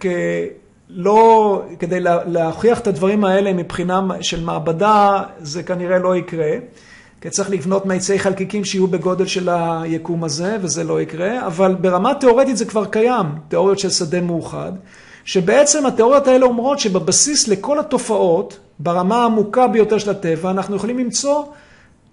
לא, 0.94 1.62
כדי 1.78 2.00
להוכיח 2.26 2.80
את 2.80 2.86
הדברים 2.86 3.24
האלה 3.24 3.52
מבחינה 3.52 4.00
של 4.20 4.44
מעבדה, 4.44 5.22
זה 5.38 5.62
כנראה 5.62 5.98
לא 5.98 6.16
יקרה. 6.16 6.50
כי 7.20 7.30
צריך 7.30 7.50
לבנות 7.50 7.86
מאיצי 7.86 8.18
חלקיקים 8.18 8.64
שיהיו 8.64 8.86
בגודל 8.86 9.26
של 9.26 9.48
היקום 9.52 10.24
הזה, 10.24 10.56
וזה 10.60 10.84
לא 10.84 11.00
יקרה, 11.00 11.46
אבל 11.46 11.74
ברמה 11.74 12.14
תיאורטית 12.14 12.56
זה 12.56 12.64
כבר 12.64 12.84
קיים, 12.84 13.26
תיאוריות 13.48 13.78
של 13.78 13.90
שדה 13.90 14.20
מאוחד, 14.20 14.72
שבעצם 15.24 15.86
התיאוריות 15.86 16.26
האלה 16.26 16.46
אומרות 16.46 16.78
שבבסיס 16.78 17.48
לכל 17.48 17.78
התופעות, 17.78 18.58
ברמה 18.78 19.16
העמוקה 19.22 19.66
ביותר 19.66 19.98
של 19.98 20.10
הטבע, 20.10 20.50
אנחנו 20.50 20.76
יכולים 20.76 20.98
למצוא 20.98 21.44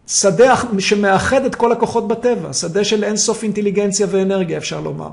שדה 0.08 0.56
שמאחד 0.80 1.46
את 1.46 1.56
כל 1.56 1.72
הכוחות 1.72 2.08
בטבע, 2.08 2.54
שדה 2.54 2.84
של 2.84 3.04
אינסוף 3.04 3.44
אינטליגנציה 3.44 4.08
ואנרגיה, 4.10 4.58
אפשר 4.58 4.82
לומר. 4.82 5.10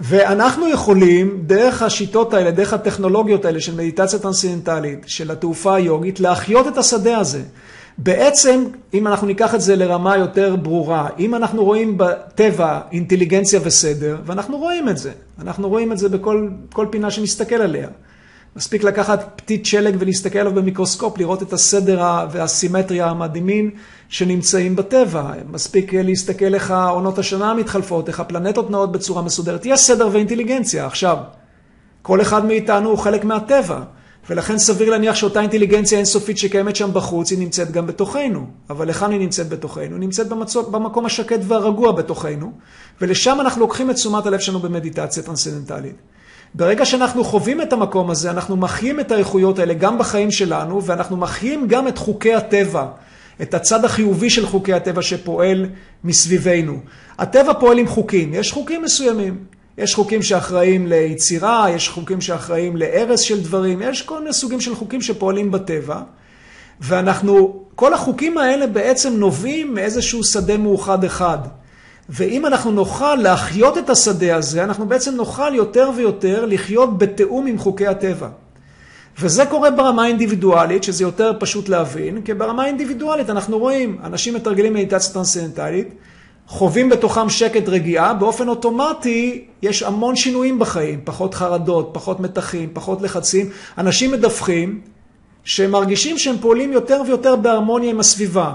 ואנחנו 0.00 0.68
יכולים, 0.68 1.42
דרך 1.46 1.82
השיטות 1.82 2.34
האלה, 2.34 2.50
דרך 2.50 2.72
הטכנולוגיות 2.72 3.44
האלה 3.44 3.60
של 3.60 3.74
מדיטציה 3.74 4.18
טרנסצנדנטלית, 4.18 5.02
של 5.06 5.30
התעופה 5.30 5.74
היוגית, 5.74 6.20
להחיות 6.20 6.66
את 6.68 6.78
השדה 6.78 7.18
הזה. 7.18 7.42
בעצם, 7.98 8.64
אם 8.94 9.06
אנחנו 9.06 9.26
ניקח 9.26 9.54
את 9.54 9.60
זה 9.60 9.76
לרמה 9.76 10.16
יותר 10.16 10.56
ברורה, 10.56 11.08
אם 11.18 11.34
אנחנו 11.34 11.64
רואים 11.64 11.98
בטבע 11.98 12.80
אינטליגנציה 12.92 13.60
וסדר, 13.62 14.16
ואנחנו 14.26 14.58
רואים 14.58 14.88
את 14.88 14.98
זה, 14.98 15.12
אנחנו 15.40 15.68
רואים 15.68 15.92
את 15.92 15.98
זה 15.98 16.08
בכל 16.08 16.86
פינה 16.90 17.10
שנסתכל 17.10 17.54
עליה. 17.54 17.88
מספיק 18.56 18.84
לקחת 18.84 19.32
פתית 19.36 19.66
שלג 19.66 19.96
ולהסתכל 19.98 20.38
עליו 20.38 20.54
במיקרוסקופ, 20.54 21.18
לראות 21.18 21.42
את 21.42 21.52
הסדר 21.52 22.04
והסימטריה 22.30 23.06
המדהימים 23.06 23.70
שנמצאים 24.08 24.76
בטבע. 24.76 25.32
מספיק 25.50 25.94
להסתכל 25.94 26.54
איך 26.54 26.74
עונות 26.90 27.18
השנה 27.18 27.54
מתחלפות, 27.54 28.08
איך 28.08 28.20
הפלנטות 28.20 28.70
נעות 28.70 28.92
בצורה 28.92 29.22
מסודרת. 29.22 29.66
יש 29.66 29.80
סדר 29.80 30.08
ואינטליגנציה. 30.12 30.86
עכשיו, 30.86 31.16
כל 32.02 32.20
אחד 32.20 32.44
מאיתנו 32.44 32.88
הוא 32.88 32.98
חלק 32.98 33.24
מהטבע. 33.24 33.80
ולכן 34.30 34.58
סביר 34.58 34.90
להניח 34.90 35.14
שאותה 35.14 35.40
אינטליגנציה 35.40 35.98
אינסופית 35.98 36.38
שקיימת 36.38 36.76
שם 36.76 36.90
בחוץ, 36.92 37.30
היא 37.30 37.38
נמצאת 37.38 37.70
גם 37.70 37.86
בתוכנו. 37.86 38.46
אבל 38.70 38.88
היכן 38.88 39.10
היא 39.10 39.20
נמצאת 39.20 39.48
בתוכנו? 39.48 39.82
היא 39.82 40.00
נמצאת 40.00 40.28
במצוא, 40.28 40.62
במקום 40.70 41.06
השקט 41.06 41.40
והרגוע 41.48 41.92
בתוכנו, 41.92 42.52
ולשם 43.00 43.40
אנחנו 43.40 43.60
לוקחים 43.60 43.90
את 43.90 43.94
תשומת 43.94 44.26
הלב 44.26 44.40
שלנו 44.40 44.58
במדיטציה 44.58 45.22
טרנסצנדנטלית. 45.22 45.94
ברגע 46.54 46.84
שאנחנו 46.84 47.24
חווים 47.24 47.60
את 47.60 47.72
המקום 47.72 48.10
הזה, 48.10 48.30
אנחנו 48.30 48.56
מחיים 48.56 49.00
את 49.00 49.12
האיכויות 49.12 49.58
האלה 49.58 49.74
גם 49.74 49.98
בחיים 49.98 50.30
שלנו, 50.30 50.84
ואנחנו 50.84 51.16
מחיים 51.16 51.68
גם 51.68 51.88
את 51.88 51.98
חוקי 51.98 52.34
הטבע, 52.34 52.86
את 53.42 53.54
הצד 53.54 53.84
החיובי 53.84 54.30
של 54.30 54.46
חוקי 54.46 54.72
הטבע 54.72 55.02
שפועל 55.02 55.66
מסביבנו. 56.04 56.78
הטבע 57.18 57.52
פועל 57.52 57.78
עם 57.78 57.86
חוקים, 57.86 58.34
יש 58.34 58.52
חוקים 58.52 58.82
מסוימים. 58.82 59.36
יש 59.78 59.94
חוקים 59.94 60.22
שאחראים 60.22 60.86
ליצירה, 60.86 61.66
יש 61.70 61.88
חוקים 61.88 62.20
שאחראים 62.20 62.76
להרס 62.76 63.20
של 63.20 63.40
דברים, 63.40 63.82
יש 63.82 64.02
כל 64.02 64.18
מיני 64.18 64.32
סוגים 64.32 64.60
של 64.60 64.74
חוקים 64.74 65.02
שפועלים 65.02 65.50
בטבע. 65.50 66.00
ואנחנו, 66.80 67.64
כל 67.74 67.94
החוקים 67.94 68.38
האלה 68.38 68.66
בעצם 68.66 69.12
נובעים 69.12 69.74
מאיזשהו 69.74 70.24
שדה 70.24 70.56
מאוחד 70.56 71.04
אחד. 71.04 71.38
ואם 72.10 72.46
אנחנו 72.46 72.70
נוכל 72.70 73.14
להחיות 73.14 73.78
את 73.78 73.90
השדה 73.90 74.36
הזה, 74.36 74.64
אנחנו 74.64 74.86
בעצם 74.86 75.14
נוכל 75.14 75.54
יותר 75.54 75.90
ויותר 75.96 76.46
לחיות 76.46 76.98
בתיאום 76.98 77.46
עם 77.46 77.58
חוקי 77.58 77.86
הטבע. 77.86 78.28
וזה 79.20 79.46
קורה 79.46 79.70
ברמה 79.70 80.04
האינדיבידואלית, 80.04 80.84
שזה 80.84 81.04
יותר 81.04 81.32
פשוט 81.38 81.68
להבין, 81.68 82.22
כי 82.22 82.34
ברמה 82.34 82.62
האינדיבידואלית 82.62 83.30
אנחנו 83.30 83.58
רואים, 83.58 83.98
אנשים 84.04 84.34
מתרגלים 84.34 84.74
מדיטציה 84.74 85.14
טרנסצנדנטלית, 85.14 85.88
חווים 86.46 86.88
בתוכם 86.88 87.28
שקט 87.28 87.68
רגיעה, 87.68 88.14
באופן 88.14 88.48
אוטומטי 88.48 89.44
יש 89.62 89.82
המון 89.82 90.16
שינויים 90.16 90.58
בחיים, 90.58 91.00
פחות 91.04 91.34
חרדות, 91.34 91.90
פחות 91.92 92.20
מתחים, 92.20 92.68
פחות 92.72 93.02
לחצים. 93.02 93.50
אנשים 93.78 94.10
מדווחים 94.10 94.80
שהם 95.44 95.70
מרגישים 95.70 96.18
שהם 96.18 96.36
פועלים 96.40 96.72
יותר 96.72 97.02
ויותר 97.06 97.36
בהרמוניה 97.36 97.90
עם 97.90 98.00
הסביבה. 98.00 98.54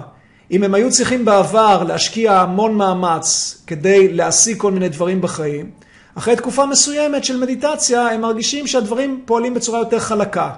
אם 0.52 0.64
הם 0.64 0.74
היו 0.74 0.92
צריכים 0.92 1.26
בעבר 1.26 1.84
להשקיע 1.84 2.42
המון 2.42 2.76
מאמץ 2.76 3.58
כדי 3.68 4.14
להשיג 4.14 4.58
כל 4.58 4.72
מיני 4.72 4.90
דברים 4.90 5.22
בחיים, 5.22 5.72
אחרי 6.16 6.36
תקופה 6.36 6.66
מסוימת 6.66 7.24
של 7.24 7.40
מדיטציה 7.40 8.08
הם 8.08 8.22
מרגישים 8.22 8.68
שהדברים 8.68 9.22
פועלים 9.26 9.54
בצורה 9.54 9.80
יותר 9.80 10.00
חלקה. 10.00 10.52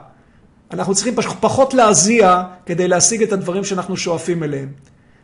אנחנו 0.72 0.96
צריכים 0.96 1.16
פחות 1.40 1.74
להזיע 1.74 2.44
כדי 2.66 2.88
להשיג 2.88 3.24
את 3.24 3.34
הדברים 3.34 3.64
שאנחנו 3.64 3.98
שואפים 3.98 4.44
אליהם. 4.44 4.70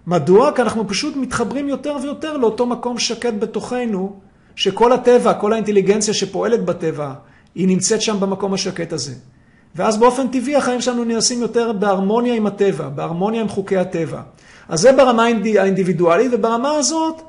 מדוע? 0.07 0.51
כי 0.55 0.61
אנחנו 0.61 0.87
פשוט 0.87 1.15
מתחברים 1.15 1.69
יותר 1.69 1.97
ויותר 2.03 2.37
לאותו 2.37 2.65
מקום 2.65 2.99
שקט 2.99 3.33
בתוכנו, 3.39 4.19
שכל 4.55 4.93
הטבע, 4.93 5.33
כל 5.33 5.53
האינטליגנציה 5.53 6.13
שפועלת 6.13 6.65
בטבע, 6.65 7.13
היא 7.55 7.67
נמצאת 7.67 8.01
שם 8.01 8.19
במקום 8.19 8.53
השקט 8.53 8.93
הזה. 8.93 9.13
ואז 9.75 9.97
באופן 9.97 10.27
טבעי 10.27 10.55
החיים 10.55 10.81
שלנו 10.81 11.03
נעשים 11.03 11.41
יותר 11.41 11.71
בהרמוניה 11.73 12.35
עם 12.35 12.47
הטבע, 12.47 12.89
בהרמוניה 12.89 13.41
עם 13.41 13.49
חוקי 13.49 13.77
הטבע. 13.77 14.21
אז 14.69 14.79
זה 14.79 14.91
ברמה 14.91 15.23
האינדיבידואלית, 15.59 16.31
וברמה 16.33 16.71
הזאת, 16.71 17.21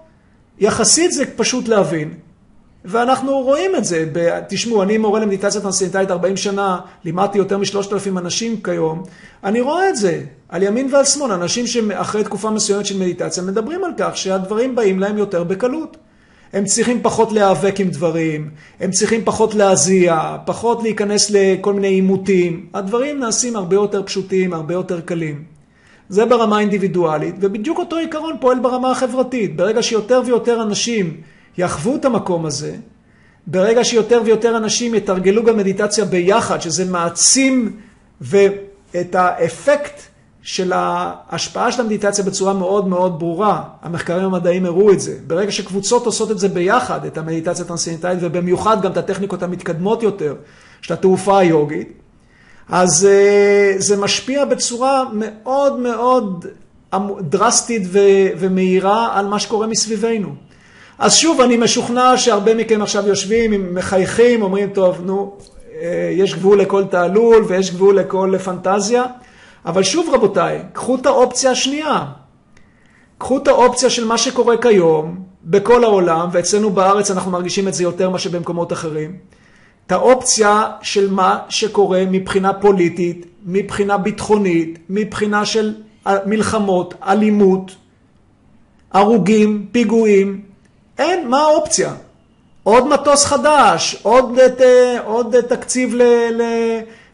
יחסית 0.58 1.12
זה 1.12 1.24
פשוט 1.36 1.68
להבין. 1.68 2.14
ואנחנו 2.84 3.38
רואים 3.38 3.76
את 3.76 3.84
זה, 3.84 4.08
ב... 4.12 4.40
תשמעו, 4.48 4.82
אני 4.82 4.98
מורה 4.98 5.20
למדיטציה 5.20 5.60
טרנסצנדנטלית 5.60 6.10
40 6.10 6.36
שנה, 6.36 6.80
לימדתי 7.04 7.38
יותר 7.38 7.58
משלושת 7.58 7.92
אלפים 7.92 8.18
אנשים 8.18 8.60
כיום, 8.62 9.02
אני 9.44 9.60
רואה 9.60 9.88
את 9.88 9.96
זה, 9.96 10.22
על 10.48 10.62
ימין 10.62 10.88
ועל 10.92 11.04
שמאל, 11.04 11.32
אנשים 11.32 11.66
שאחרי 11.66 12.24
תקופה 12.24 12.50
מסוימת 12.50 12.86
של 12.86 12.98
מדיטציה 12.98 13.42
מדברים 13.42 13.84
על 13.84 13.90
כך 13.98 14.16
שהדברים 14.16 14.74
באים 14.74 15.00
להם 15.00 15.18
יותר 15.18 15.44
בקלות. 15.44 15.96
הם 16.52 16.64
צריכים 16.64 17.02
פחות 17.02 17.32
להיאבק 17.32 17.80
עם 17.80 17.88
דברים, 17.88 18.50
הם 18.80 18.90
צריכים 18.90 19.20
פחות 19.24 19.54
להזיע, 19.54 20.36
פחות 20.46 20.82
להיכנס 20.82 21.30
לכל 21.30 21.72
מיני 21.72 21.88
עימותים. 21.88 22.66
הדברים 22.74 23.20
נעשים 23.20 23.56
הרבה 23.56 23.76
יותר 23.76 24.02
פשוטים, 24.02 24.52
הרבה 24.52 24.74
יותר 24.74 25.00
קלים. 25.00 25.53
זה 26.08 26.24
ברמה 26.24 26.56
האינדיבידואלית, 26.56 27.34
ובדיוק 27.40 27.78
אותו 27.78 27.96
עיקרון 27.96 28.36
פועל 28.40 28.58
ברמה 28.58 28.90
החברתית. 28.90 29.56
ברגע 29.56 29.82
שיותר 29.82 30.22
ויותר 30.26 30.62
אנשים 30.62 31.20
יחוו 31.58 31.96
את 31.96 32.04
המקום 32.04 32.46
הזה, 32.46 32.76
ברגע 33.46 33.84
שיותר 33.84 34.22
ויותר 34.24 34.56
אנשים 34.56 34.94
יתרגלו 34.94 35.44
גם 35.44 35.56
מדיטציה 35.56 36.04
ביחד, 36.04 36.60
שזה 36.60 36.84
מעצים 36.84 37.76
את 39.00 39.14
האפקט 39.14 40.00
של 40.42 40.72
ההשפעה 40.74 41.72
של 41.72 41.80
המדיטציה 41.80 42.24
בצורה 42.24 42.52
מאוד 42.52 42.88
מאוד 42.88 43.18
ברורה. 43.18 43.62
המחקרים 43.82 44.24
המדעיים 44.24 44.66
הראו 44.66 44.92
את 44.92 45.00
זה. 45.00 45.18
ברגע 45.26 45.52
שקבוצות 45.52 46.06
עושות 46.06 46.30
את 46.30 46.38
זה 46.38 46.48
ביחד, 46.48 47.04
את 47.04 47.18
המדיטציה 47.18 47.64
הטרנסצנדנטלית, 47.64 48.18
ובמיוחד 48.22 48.82
גם 48.82 48.92
את 48.92 48.96
הטכניקות 48.96 49.42
המתקדמות 49.42 50.02
יותר 50.02 50.34
של 50.82 50.94
התעופה 50.94 51.38
היוגית, 51.38 52.03
אז 52.68 53.08
uh, 53.08 53.80
זה 53.82 53.96
משפיע 53.96 54.44
בצורה 54.44 55.04
מאוד 55.12 55.78
מאוד 55.78 56.46
דרסטית 57.20 57.82
ומהירה 58.38 59.18
על 59.18 59.26
מה 59.26 59.38
שקורה 59.38 59.66
מסביבנו. 59.66 60.34
אז 60.98 61.14
שוב, 61.14 61.40
אני 61.40 61.56
משוכנע 61.56 62.16
שהרבה 62.16 62.54
מכם 62.54 62.82
עכשיו 62.82 63.08
יושבים, 63.08 63.74
מחייכים, 63.74 64.42
אומרים, 64.42 64.70
טוב, 64.70 65.00
נו, 65.04 65.36
אה, 65.82 66.10
יש 66.12 66.34
גבול 66.34 66.60
לכל 66.60 66.84
תעלול 66.84 67.44
ויש 67.48 67.70
גבול 67.70 67.98
לכל 67.98 68.34
פנטזיה. 68.44 69.04
אבל 69.66 69.82
שוב, 69.82 70.14
רבותיי, 70.14 70.62
קחו 70.72 70.94
את 70.94 71.06
האופציה 71.06 71.50
השנייה. 71.50 72.04
קחו 73.18 73.38
את 73.38 73.48
האופציה 73.48 73.90
של 73.90 74.04
מה 74.04 74.18
שקורה 74.18 74.56
כיום 74.56 75.24
בכל 75.44 75.84
העולם, 75.84 76.28
ואצלנו 76.32 76.70
בארץ 76.70 77.10
אנחנו 77.10 77.30
מרגישים 77.30 77.68
את 77.68 77.74
זה 77.74 77.82
יותר 77.82 78.10
מאשר 78.10 78.30
במקומות 78.30 78.72
אחרים. 78.72 79.16
את 79.86 79.92
האופציה 79.92 80.70
של 80.82 81.10
מה 81.10 81.38
שקורה 81.48 82.04
מבחינה 82.10 82.52
פוליטית, 82.52 83.26
מבחינה 83.44 83.98
ביטחונית, 83.98 84.78
מבחינה 84.90 85.46
של 85.46 85.74
מלחמות, 86.26 86.94
אלימות, 87.02 87.76
הרוגים, 88.92 89.66
פיגועים, 89.72 90.40
אין, 90.98 91.28
מה 91.28 91.40
האופציה? 91.40 91.92
עוד 92.62 92.88
מטוס 92.88 93.24
חדש, 93.24 93.96
עוד, 94.02 94.38
עוד 95.04 95.40
תקציב 95.40 95.94
ל, 95.94 96.02
ל, 96.30 96.42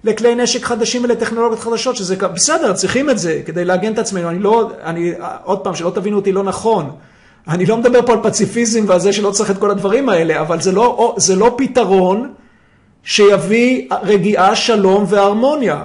לכלי 0.05 0.35
נשק 0.35 0.65
חדשים 0.65 1.05
ולטכנולוגיות 1.05 1.61
חדשות, 1.61 1.97
שזה 1.97 2.17
בסדר, 2.17 2.73
צריכים 2.73 3.11
את 3.11 3.19
זה 3.19 3.43
כדי 3.47 3.65
להגן 3.65 3.93
את 3.93 3.99
עצמנו. 3.99 4.31
אני 4.31 4.39
לא, 4.39 4.71
אני, 4.85 5.13
עוד 5.45 5.59
פעם, 5.59 5.75
שלא 5.75 5.91
תבינו 5.95 6.17
אותי 6.17 6.33
לא 6.33 6.43
נכון. 6.43 6.91
אני 7.49 7.67
לא 7.67 7.77
מדבר 7.77 8.07
פה 8.07 8.13
על 8.13 8.19
פציפיזם 8.23 8.85
ועל 8.87 9.01
זה 9.01 9.13
שלא 9.13 9.31
צריך 9.31 9.51
את 9.51 9.59
כל 9.59 9.71
הדברים 9.71 10.09
האלה, 10.09 10.41
אבל 10.41 10.61
זה 10.61 10.73
לא, 10.73 11.15
זה 11.19 11.37
לא 11.37 11.55
פתרון 11.59 12.33
שיביא 13.05 13.89
רגיעה, 14.03 14.57
שלום 14.57 15.05
והרמוניה. 15.09 15.85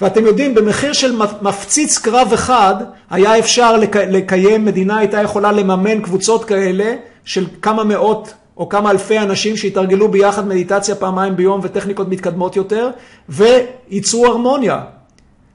ואתם 0.00 0.26
יודעים, 0.26 0.54
במחיר 0.54 0.92
של 0.92 1.20
מפציץ 1.42 1.98
קרב 1.98 2.30
אחד, 2.34 2.74
היה 3.10 3.38
אפשר 3.38 3.76
לק... 3.76 3.96
לקיים, 3.96 4.64
מדינה 4.64 4.98
הייתה 4.98 5.22
יכולה 5.22 5.52
לממן 5.52 6.00
קבוצות 6.00 6.44
כאלה 6.44 6.94
של 7.24 7.46
כמה 7.62 7.84
מאות 7.84 8.34
או 8.56 8.68
כמה 8.68 8.90
אלפי 8.90 9.18
אנשים 9.18 9.56
שהתרגלו 9.56 10.08
ביחד 10.08 10.48
מדיטציה 10.48 10.94
פעמיים 10.94 11.36
ביום 11.36 11.60
וטכניקות 11.62 12.08
מתקדמות 12.08 12.56
יותר, 12.56 12.90
וייצרו 13.28 14.26
הרמוניה. 14.26 14.80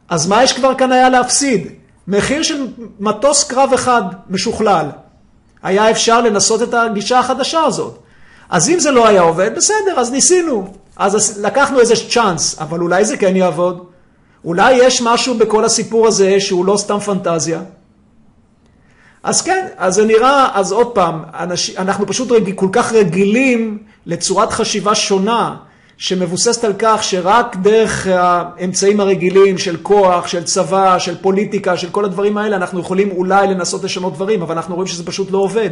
אז 0.10 0.28
מה 0.28 0.44
יש 0.44 0.54
כבר 0.54 0.76
כאן 0.76 0.92
היה 0.92 1.10
להפסיד? 1.10 1.68
מחיר 2.08 2.44
של 2.44 2.68
מטוס 3.00 3.44
קרב 3.44 3.74
אחד 3.74 4.02
משוכלל. 4.30 4.90
היה 5.64 5.92
אפשר 5.92 6.22
לנסות 6.22 6.62
את 6.62 6.74
הגישה 6.74 7.20
החדשה 7.20 7.64
הזאת. 7.64 8.00
אז 8.50 8.70
אם 8.70 8.80
זה 8.80 8.92
לא 8.92 9.08
היה 9.08 9.22
עובד, 9.22 9.52
בסדר, 9.56 9.94
אז 9.98 10.12
ניסינו. 10.12 10.74
אז 10.98 11.40
לקחנו 11.42 11.80
איזה 11.80 11.94
צ'אנס, 12.10 12.60
אבל 12.60 12.80
אולי 12.80 13.06
זה 13.06 13.18
כן 13.18 13.36
יעבוד. 13.36 13.86
אולי 14.46 14.74
יש 14.74 15.02
משהו 15.02 15.38
בכל 15.38 15.66
הסיפור 15.66 16.08
הזה 16.08 16.40
שהוא 16.40 16.66
לא 16.66 16.78
סתם 16.78 17.00
פנטזיה. 17.00 17.62
אז 19.24 19.42
כן, 19.42 19.68
אז 19.78 19.96
זה 19.96 20.06
נראה, 20.06 20.50
אז 20.54 20.72
עוד 20.72 20.88
פעם, 20.88 21.24
אנש, 21.40 21.70
אנחנו 21.70 22.08
פשוט 22.08 22.32
רג, 22.32 22.52
כל 22.56 22.70
כך 22.72 22.94
רגילים 22.94 23.78
לצורת 24.06 24.52
חשיבה 24.52 24.96
שונה, 24.96 25.56
שמבוססת 25.98 26.64
על 26.64 26.74
כך 26.80 27.04
שרק 27.04 27.56
דרך 27.56 28.08
האמצעים 28.08 29.00
הרגילים 29.00 29.58
של 29.58 29.78
כוח, 29.84 30.28
של 30.28 30.44
צבא, 30.44 31.00
של 31.00 31.22
פוליטיקה, 31.22 31.78
של 31.78 31.90
כל 31.90 32.06
הדברים 32.06 32.38
האלה, 32.38 32.56
אנחנו 32.56 32.80
יכולים 32.80 33.12
אולי 33.12 33.48
לנסות 33.48 33.84
לשנות 33.84 34.14
דברים, 34.14 34.42
אבל 34.42 34.56
אנחנו 34.56 34.76
רואים 34.76 34.88
שזה 34.88 35.06
פשוט 35.06 35.32
לא 35.32 35.38
עובד. 35.38 35.70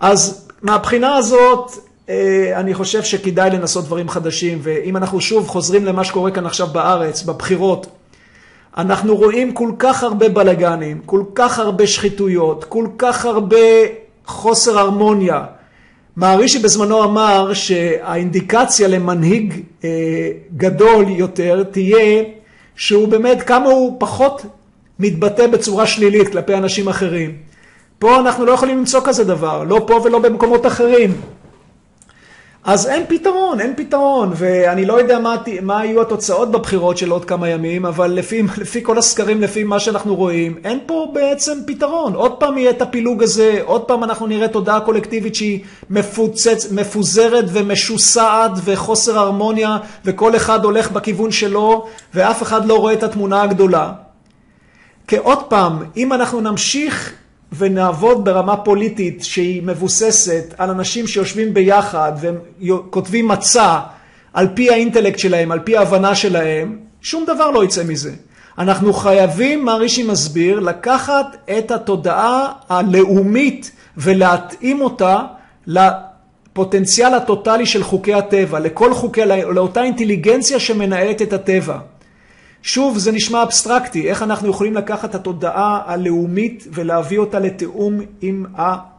אז 0.00 0.49
מהבחינה 0.62 1.16
הזאת, 1.16 1.70
אה, 2.08 2.52
אני 2.60 2.74
חושב 2.74 3.02
שכדאי 3.02 3.50
לנסות 3.50 3.84
דברים 3.84 4.08
חדשים, 4.08 4.58
ואם 4.62 4.96
אנחנו 4.96 5.20
שוב 5.20 5.48
חוזרים 5.48 5.84
למה 5.84 6.04
שקורה 6.04 6.30
כאן 6.30 6.46
עכשיו 6.46 6.66
בארץ, 6.66 7.22
בבחירות, 7.22 7.86
אנחנו 8.76 9.16
רואים 9.16 9.52
כל 9.52 9.72
כך 9.78 10.02
הרבה 10.02 10.28
בלגנים, 10.28 11.00
כל 11.06 11.22
כך 11.34 11.58
הרבה 11.58 11.86
שחיתויות, 11.86 12.64
כל 12.64 12.86
כך 12.98 13.24
הרבה 13.24 13.56
חוסר 14.26 14.78
הרמוניה. 14.78 15.44
מערישי 16.16 16.58
בזמנו 16.58 17.04
אמר 17.04 17.54
שהאינדיקציה 17.54 18.88
למנהיג 18.88 19.62
אה, 19.84 19.88
גדול 20.56 21.04
יותר 21.08 21.62
תהיה 21.62 22.22
שהוא 22.76 23.08
באמת 23.08 23.42
כמה 23.42 23.68
הוא 23.68 23.96
פחות 24.00 24.42
מתבטא 24.98 25.46
בצורה 25.46 25.86
שלילית 25.86 26.28
כלפי 26.28 26.54
אנשים 26.54 26.88
אחרים. 26.88 27.49
פה 28.00 28.20
אנחנו 28.20 28.44
לא 28.44 28.52
יכולים 28.52 28.78
למצוא 28.78 29.00
כזה 29.04 29.24
דבר, 29.24 29.64
לא 29.64 29.84
פה 29.86 30.00
ולא 30.04 30.18
במקומות 30.18 30.66
אחרים. 30.66 31.20
אז 32.64 32.86
אין 32.86 33.04
פתרון, 33.08 33.60
אין 33.60 33.74
פתרון, 33.76 34.32
ואני 34.34 34.84
לא 34.84 35.00
יודע 35.00 35.18
מה, 35.18 35.36
מה 35.62 35.84
יהיו 35.84 36.02
התוצאות 36.02 36.50
בבחירות 36.50 36.98
של 36.98 37.10
עוד 37.10 37.24
כמה 37.24 37.48
ימים, 37.48 37.86
אבל 37.86 38.10
לפי, 38.10 38.42
לפי 38.62 38.82
כל 38.82 38.98
הסקרים, 38.98 39.40
לפי 39.40 39.64
מה 39.64 39.80
שאנחנו 39.80 40.16
רואים, 40.16 40.58
אין 40.64 40.78
פה 40.86 41.10
בעצם 41.14 41.58
פתרון. 41.66 42.14
עוד 42.14 42.32
פעם 42.32 42.58
יהיה 42.58 42.70
את 42.70 42.82
הפילוג 42.82 43.22
הזה, 43.22 43.60
עוד 43.64 43.82
פעם 43.82 44.04
אנחנו 44.04 44.26
נראה 44.26 44.48
תודעה 44.48 44.80
קולקטיבית 44.80 45.34
שהיא 45.34 45.60
מפוצץ, 45.90 46.72
מפוזרת 46.72 47.44
ומשוסעת 47.52 48.52
וחוסר 48.64 49.18
הרמוניה, 49.18 49.78
וכל 50.04 50.36
אחד 50.36 50.64
הולך 50.64 50.90
בכיוון 50.90 51.30
שלו, 51.30 51.86
ואף 52.14 52.42
אחד 52.42 52.66
לא 52.66 52.78
רואה 52.78 52.92
את 52.92 53.02
התמונה 53.02 53.42
הגדולה. 53.42 53.92
כי 55.06 55.16
עוד 55.16 55.42
פעם, 55.42 55.82
אם 55.96 56.12
אנחנו 56.12 56.40
נמשיך 56.40 57.20
ונעבוד 57.58 58.24
ברמה 58.24 58.56
פוליטית 58.56 59.24
שהיא 59.24 59.62
מבוססת 59.62 60.54
על 60.58 60.70
אנשים 60.70 61.06
שיושבים 61.06 61.54
ביחד 61.54 62.12
וכותבים 62.20 63.28
מצע 63.28 63.78
על 64.32 64.48
פי 64.54 64.70
האינטלקט 64.70 65.18
שלהם, 65.18 65.52
על 65.52 65.58
פי 65.58 65.76
ההבנה 65.76 66.14
שלהם, 66.14 66.78
שום 67.00 67.24
דבר 67.26 67.50
לא 67.50 67.64
יצא 67.64 67.84
מזה. 67.84 68.12
אנחנו 68.58 68.92
חייבים, 68.92 69.64
מה 69.64 69.74
רישי 69.74 70.02
מסביר, 70.02 70.60
לקחת 70.60 71.36
את 71.58 71.70
התודעה 71.70 72.52
הלאומית 72.68 73.70
ולהתאים 73.96 74.80
אותה 74.80 75.22
לפוטנציאל 75.66 77.14
הטוטלי 77.14 77.66
של 77.66 77.82
חוקי 77.82 78.14
הטבע, 78.14 78.58
לכל 78.58 78.94
חוקי, 78.94 79.24
לאותה 79.26 79.82
אינטליגנציה 79.82 80.60
שמנהלת 80.60 81.22
את 81.22 81.32
הטבע. 81.32 81.78
שוב, 82.62 82.98
זה 82.98 83.12
נשמע 83.12 83.42
אבסטרקטי, 83.42 84.08
איך 84.08 84.22
אנחנו 84.22 84.48
יכולים 84.48 84.74
לקחת 84.74 85.10
את 85.10 85.14
התודעה 85.14 85.82
הלאומית 85.86 86.66
ולהביא 86.72 87.18
אותה 87.18 87.38
לתיאום 87.38 88.00
עם 88.20 88.44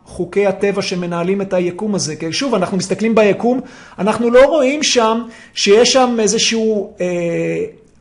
חוקי 0.05 0.47
הטבע 0.47 0.81
שמנהלים 0.81 1.41
את 1.41 1.53
היקום 1.53 1.95
הזה. 1.95 2.15
כי 2.15 2.33
שוב, 2.33 2.55
אנחנו 2.55 2.77
מסתכלים 2.77 3.15
ביקום, 3.15 3.61
אנחנו 3.99 4.29
לא 4.29 4.45
רואים 4.45 4.83
שם 4.83 5.21
שיש 5.53 5.93
שם 5.93 6.17
איזושהי 6.19 6.73
אה, 7.01 7.05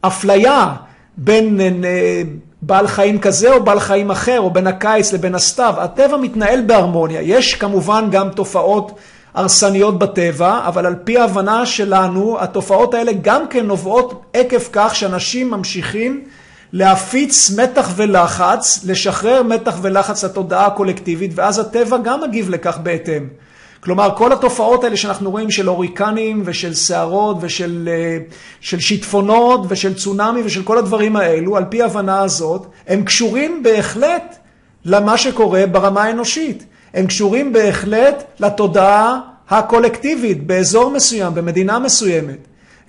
אפליה 0.01 0.75
בין 1.16 1.61
אה, 1.61 2.23
בעל 2.62 2.87
חיים 2.87 3.18
כזה 3.18 3.53
או 3.53 3.64
בעל 3.64 3.81
חיים 3.81 4.11
אחר, 4.11 4.40
או 4.40 4.51
בין 4.51 4.66
הקיץ 4.66 5.12
לבין 5.12 5.35
הסתיו. 5.35 5.75
הטבע 5.79 6.16
מתנהל 6.16 6.62
בהרמוניה. 6.66 7.20
יש 7.23 7.55
כמובן 7.55 8.09
גם 8.11 8.29
תופעות 8.31 8.92
הרסניות 9.35 9.99
בטבע, 9.99 10.61
אבל 10.66 10.87
על 10.87 10.95
פי 11.05 11.19
ההבנה 11.19 11.66
שלנו, 11.66 12.40
התופעות 12.40 12.95
האלה 12.95 13.12
גם 13.23 13.49
כן 13.49 13.66
נובעות 13.66 14.23
עקב 14.33 14.62
כך 14.73 14.97
שאנשים 14.97 15.51
ממשיכים 15.51 16.25
להפיץ 16.73 17.51
מתח 17.51 17.90
ולחץ, 17.97 18.81
לשחרר 18.85 19.43
מתח 19.43 19.77
ולחץ 19.83 20.25
לתודעה 20.25 20.66
הקולקטיבית, 20.66 21.31
ואז 21.35 21.59
הטבע 21.59 21.99
גם 21.99 22.21
מגיב 22.21 22.51
לכך 22.51 22.79
בהתאם. 22.83 23.29
כלומר, 23.81 24.09
כל 24.16 24.33
התופעות 24.33 24.85
האלה 24.85 24.97
שאנחנו 24.97 25.31
רואים 25.31 25.51
של 25.51 25.69
הוריקנים 25.69 26.43
ושל 26.45 26.75
סערות 26.75 27.37
ושל 27.40 27.88
אה, 27.93 28.19
של 28.61 28.81
שיטפונות 28.81 29.61
ושל 29.69 29.95
צונאמי 29.95 30.43
ושל 30.45 30.62
כל 30.62 30.79
הדברים 30.79 31.16
האלו, 31.16 31.57
על 31.57 31.64
פי 31.69 31.83
ההבנה 31.83 32.21
הזאת, 32.23 32.66
הם 32.88 33.05
קשורים 33.05 33.62
בהחלט 33.62 34.37
למה 34.85 35.19
שקורה 35.19 35.66
ברמה 35.66 36.03
האנושית. 36.03 36.64
הם 36.94 37.07
קשורים 37.07 37.53
בהחלט 37.53 38.24
לתודעה 38.40 39.20
הקולקטיבית 39.50 40.46
באזור 40.46 40.90
מסוים, 40.90 41.35
במדינה 41.35 41.79
מסוימת. 41.79 42.38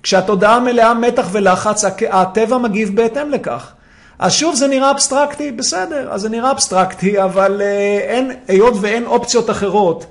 כשהתודעה 0.02 0.60
מלאה 0.60 0.94
מתח 0.94 1.28
ולחץ, 1.32 1.84
הטבע 2.10 2.58
מגיב 2.58 2.96
בהתאם 2.96 3.30
לכך. 3.30 3.72
אז 4.18 4.32
שוב 4.32 4.54
זה 4.54 4.66
נראה 4.66 4.90
אבסטרקטי, 4.90 5.52
בסדר, 5.52 6.08
אז 6.12 6.20
זה 6.20 6.28
נראה 6.28 6.50
אבסטרקטי, 6.50 7.22
אבל 7.22 7.62
אה, 7.62 7.98
אין, 7.98 8.32
היות 8.48 8.74
ואין 8.80 9.06
אופציות 9.06 9.50
אחרות 9.50 10.06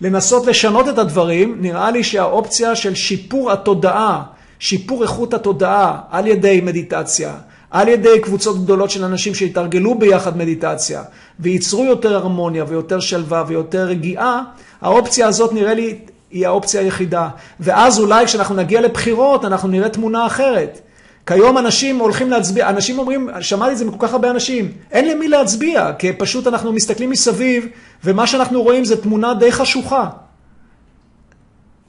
לנסות 0.00 0.46
לשנות 0.46 0.88
את 0.88 0.98
הדברים, 0.98 1.56
נראה 1.60 1.90
לי 1.90 2.04
שהאופציה 2.04 2.76
של 2.76 2.94
שיפור 2.94 3.52
התודעה, 3.52 4.22
שיפור 4.58 5.02
איכות 5.02 5.34
התודעה 5.34 6.00
על 6.10 6.26
ידי 6.26 6.60
מדיטציה, 6.60 7.34
על 7.74 7.88
ידי 7.88 8.20
קבוצות 8.20 8.64
גדולות 8.64 8.90
של 8.90 9.04
אנשים 9.04 9.34
שהתארגלו 9.34 9.98
ביחד 9.98 10.36
מדיטציה 10.38 11.02
וייצרו 11.40 11.84
יותר 11.84 12.14
הרמוניה 12.16 12.64
ויותר 12.68 13.00
שלווה 13.00 13.44
ויותר 13.46 13.86
רגיעה, 13.86 14.42
האופציה 14.80 15.26
הזאת 15.26 15.52
נראה 15.52 15.74
לי 15.74 15.98
היא 16.30 16.46
האופציה 16.46 16.80
היחידה. 16.80 17.28
ואז 17.60 18.00
אולי 18.00 18.26
כשאנחנו 18.26 18.54
נגיע 18.54 18.80
לבחירות 18.80 19.44
אנחנו 19.44 19.68
נראה 19.68 19.88
תמונה 19.88 20.26
אחרת. 20.26 20.80
כיום 21.26 21.58
אנשים 21.58 21.98
הולכים 21.98 22.30
להצביע, 22.30 22.68
אנשים 22.68 22.98
אומרים, 22.98 23.28
שמעתי 23.40 23.72
את 23.72 23.78
זה 23.78 23.84
מכל 23.84 24.06
כך 24.06 24.12
הרבה 24.12 24.30
אנשים, 24.30 24.72
אין 24.90 25.08
למי 25.08 25.28
להצביע, 25.28 25.92
כי 25.98 26.12
פשוט 26.12 26.46
אנחנו 26.46 26.72
מסתכלים 26.72 27.10
מסביב 27.10 27.66
ומה 28.04 28.26
שאנחנו 28.26 28.62
רואים 28.62 28.84
זה 28.84 29.02
תמונה 29.02 29.34
די 29.34 29.52
חשוכה. 29.52 30.08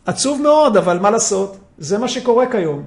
עצוב 0.06 0.42
מאוד, 0.42 0.78
אבל 0.78 1.00
מה 1.00 1.10
לעשות? 1.10 1.58
זה 1.78 1.98
מה 1.98 2.08
שקורה 2.08 2.52
כיום. 2.52 2.84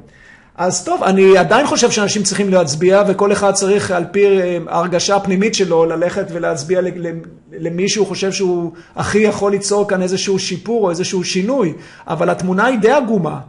אז 0.59 0.85
טוב, 0.85 1.03
אני 1.03 1.39
עדיין 1.39 1.67
חושב 1.67 1.91
שאנשים 1.91 2.23
צריכים 2.23 2.49
להצביע, 2.49 3.03
וכל 3.09 3.33
אחד 3.33 3.53
צריך 3.53 3.91
על 3.91 4.05
פי 4.13 4.27
אה, 4.27 4.59
ההרגשה 4.69 5.17
הפנימית 5.17 5.55
שלו 5.55 5.85
ללכת 5.85 6.27
ולהצביע 6.33 6.81
למי 7.53 7.89
שהוא 7.89 8.07
חושב 8.07 8.33
שהוא 8.33 8.73
הכי 8.97 9.19
יכול 9.19 9.53
ליצור 9.53 9.89
כאן 9.89 10.03
איזשהו 10.03 10.39
שיפור 10.39 10.85
או 10.85 10.91
איזשהו 10.91 11.25
שינוי, 11.25 11.75
אבל 12.09 12.31
התמונה 12.31 12.65
היא 12.65 12.79
די 12.79 12.91
עגומה. 12.91 13.41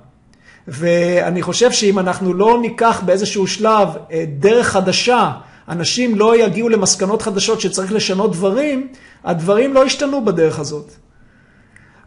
ואני 0.67 1.41
חושב 1.41 1.72
שאם 1.72 2.00
אנחנו 2.00 2.34
לא 2.34 2.58
ניקח 2.62 3.02
באיזשהו 3.06 3.48
שלב 3.48 3.88
אה, 4.12 4.26
דרך 4.39 4.67
חדשה, 4.67 5.32
אנשים 5.69 6.15
לא 6.15 6.38
יגיעו 6.38 6.69
למסקנות 6.69 7.22
חדשות 7.22 7.62
שצריך 7.62 7.93
לשנות 7.93 8.32
דברים, 8.32 8.88
הדברים 9.24 9.74
לא 9.74 9.86
ישתנו 9.86 10.26
בדרך 10.26 10.60
הזאת. 10.60 10.91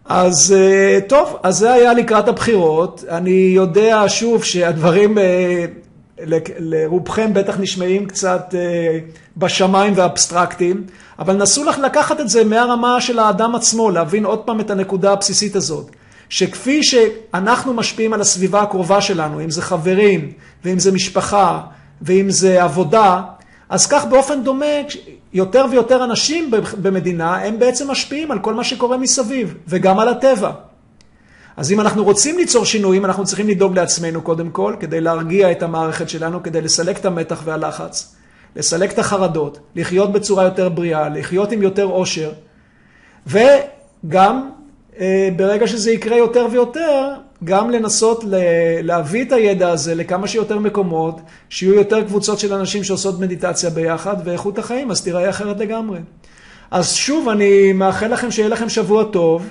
אז 0.05 0.55
טוב, 1.09 1.37
אז 1.43 1.59
זה 1.59 1.73
היה 1.73 1.95
לקראת 1.95 2.29
הבחירות. 2.29 3.05
אני 3.09 3.53
יודע 3.55 4.05
שוב 4.09 4.45
שהדברים 4.45 5.19
לרובכם 6.59 7.35
בטח 7.35 7.61
נשמעים 7.61 8.07
קצת 8.07 8.55
בשמיים 9.37 9.93
ואבסטרקטיים, 9.97 10.85
אבל 11.19 11.37
נסו 11.37 11.65
לך 11.65 11.79
לקחת 11.79 12.21
את 12.21 12.29
זה 12.29 12.45
מהרמה 12.45 13.01
של 13.01 13.19
האדם 13.19 13.55
עצמו, 13.55 13.91
להבין 13.91 14.25
עוד 14.25 14.39
פעם 14.39 14.61
את 14.61 14.71
הנקודה 14.71 15.13
הבסיסית 15.13 15.57
הזאת. 15.57 15.91
שכפי 16.29 16.83
שאנחנו 16.83 17.75
משפיעים 17.75 18.13
על 18.13 18.21
הסביבה 18.21 18.63
הקרובה 18.63 19.01
שלנו, 19.01 19.41
אם 19.41 19.51
זה 19.51 19.63
חברים, 19.63 20.33
ואם 20.65 20.79
זה 20.79 20.93
משפחה, 20.93 21.61
ואם 22.03 22.31
זה 22.31 22.63
עבודה, 22.63 23.21
אז 23.73 23.87
כך 23.87 24.05
באופן 24.05 24.45
דומה, 24.45 24.67
יותר 25.33 25.67
ויותר 25.71 26.05
אנשים 26.05 26.51
במדינה, 26.83 27.37
הם 27.37 27.59
בעצם 27.59 27.91
משפיעים 27.91 28.31
על 28.31 28.39
כל 28.39 28.55
מה 28.55 28.65
שקורה 28.65 28.97
מסביב, 28.97 29.55
וגם 29.69 29.99
על 29.99 30.09
הטבע. 30.09 30.51
אז 31.57 31.73
אם 31.73 31.81
אנחנו 31.81 32.05
רוצים 32.05 32.39
ליצור 32.39 32.65
שינויים, 32.65 33.05
אנחנו 33.05 33.25
צריכים 33.25 33.49
לדאוג 33.49 33.79
לעצמנו 33.79 34.23
קודם 34.23 34.51
כל, 34.51 34.77
כדי 34.81 35.01
להרגיע 35.01 35.53
את 35.53 35.63
המערכת 35.63 36.09
שלנו, 36.09 36.43
כדי 36.43 36.61
לסלק 36.61 36.99
את 36.99 37.05
המתח 37.05 37.41
והלחץ, 37.45 38.15
לסלק 38.57 38.93
את 38.93 38.99
החרדות, 38.99 39.59
לחיות 39.77 40.13
בצורה 40.13 40.45
יותר 40.45 40.69
בריאה, 40.69 41.09
לחיות 41.09 41.53
עם 41.53 41.63
יותר 41.63 41.85
עושר, 41.85 42.33
וגם 43.27 44.51
ברגע 45.37 45.67
שזה 45.67 45.93
יקרה 45.93 46.17
יותר 46.17 46.47
ויותר, 46.51 47.15
גם 47.45 47.71
לנסות 47.71 48.25
להביא 48.83 49.25
את 49.25 49.33
הידע 49.33 49.71
הזה 49.71 49.95
לכמה 49.95 50.29
שיותר 50.29 50.59
מקומות, 50.59 51.21
שיהיו 51.49 51.75
יותר 51.75 52.05
קבוצות 52.05 52.39
של 52.39 52.55
אנשים 52.55 52.85
שעושות 52.85 53.21
מדיטציה 53.21 53.71
ביחד, 53.71 54.17
ואיכות 54.25 54.59
החיים 54.59 54.91
אז 54.91 55.03
תיראה 55.03 55.31
אחרת 55.31 55.61
לגמרי. 55.61 55.99
אז 56.71 56.95
שוב, 56.95 57.29
אני 57.29 57.73
מאחל 57.73 58.07
לכם 58.07 58.31
שיהיה 58.31 58.49
לכם 58.49 58.69
שבוע 58.69 59.05
טוב, 59.05 59.49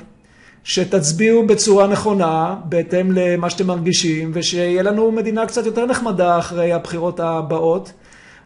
שתצביעו 0.63 1.47
בצורה 1.47 1.87
נכונה, 1.87 2.55
בהתאם 2.65 3.11
למה 3.11 3.49
שאתם 3.49 3.67
מרגישים, 3.67 4.31
ושיהיה 4.33 4.83
לנו 4.83 5.11
מדינה 5.11 5.45
קצת 5.45 5.65
יותר 5.65 5.85
נחמדה 5.85 6.39
אחרי 6.39 6.73
הבחירות 6.73 7.19
הבאות. 7.19 7.91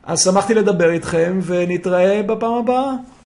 אז 0.03 0.23
שמחתי 0.23 0.53
לדבר 0.53 0.89
איתכם, 0.89 1.39
ונתראה 1.43 2.21
בפעם 2.23 2.53
הבאה. 2.53 2.91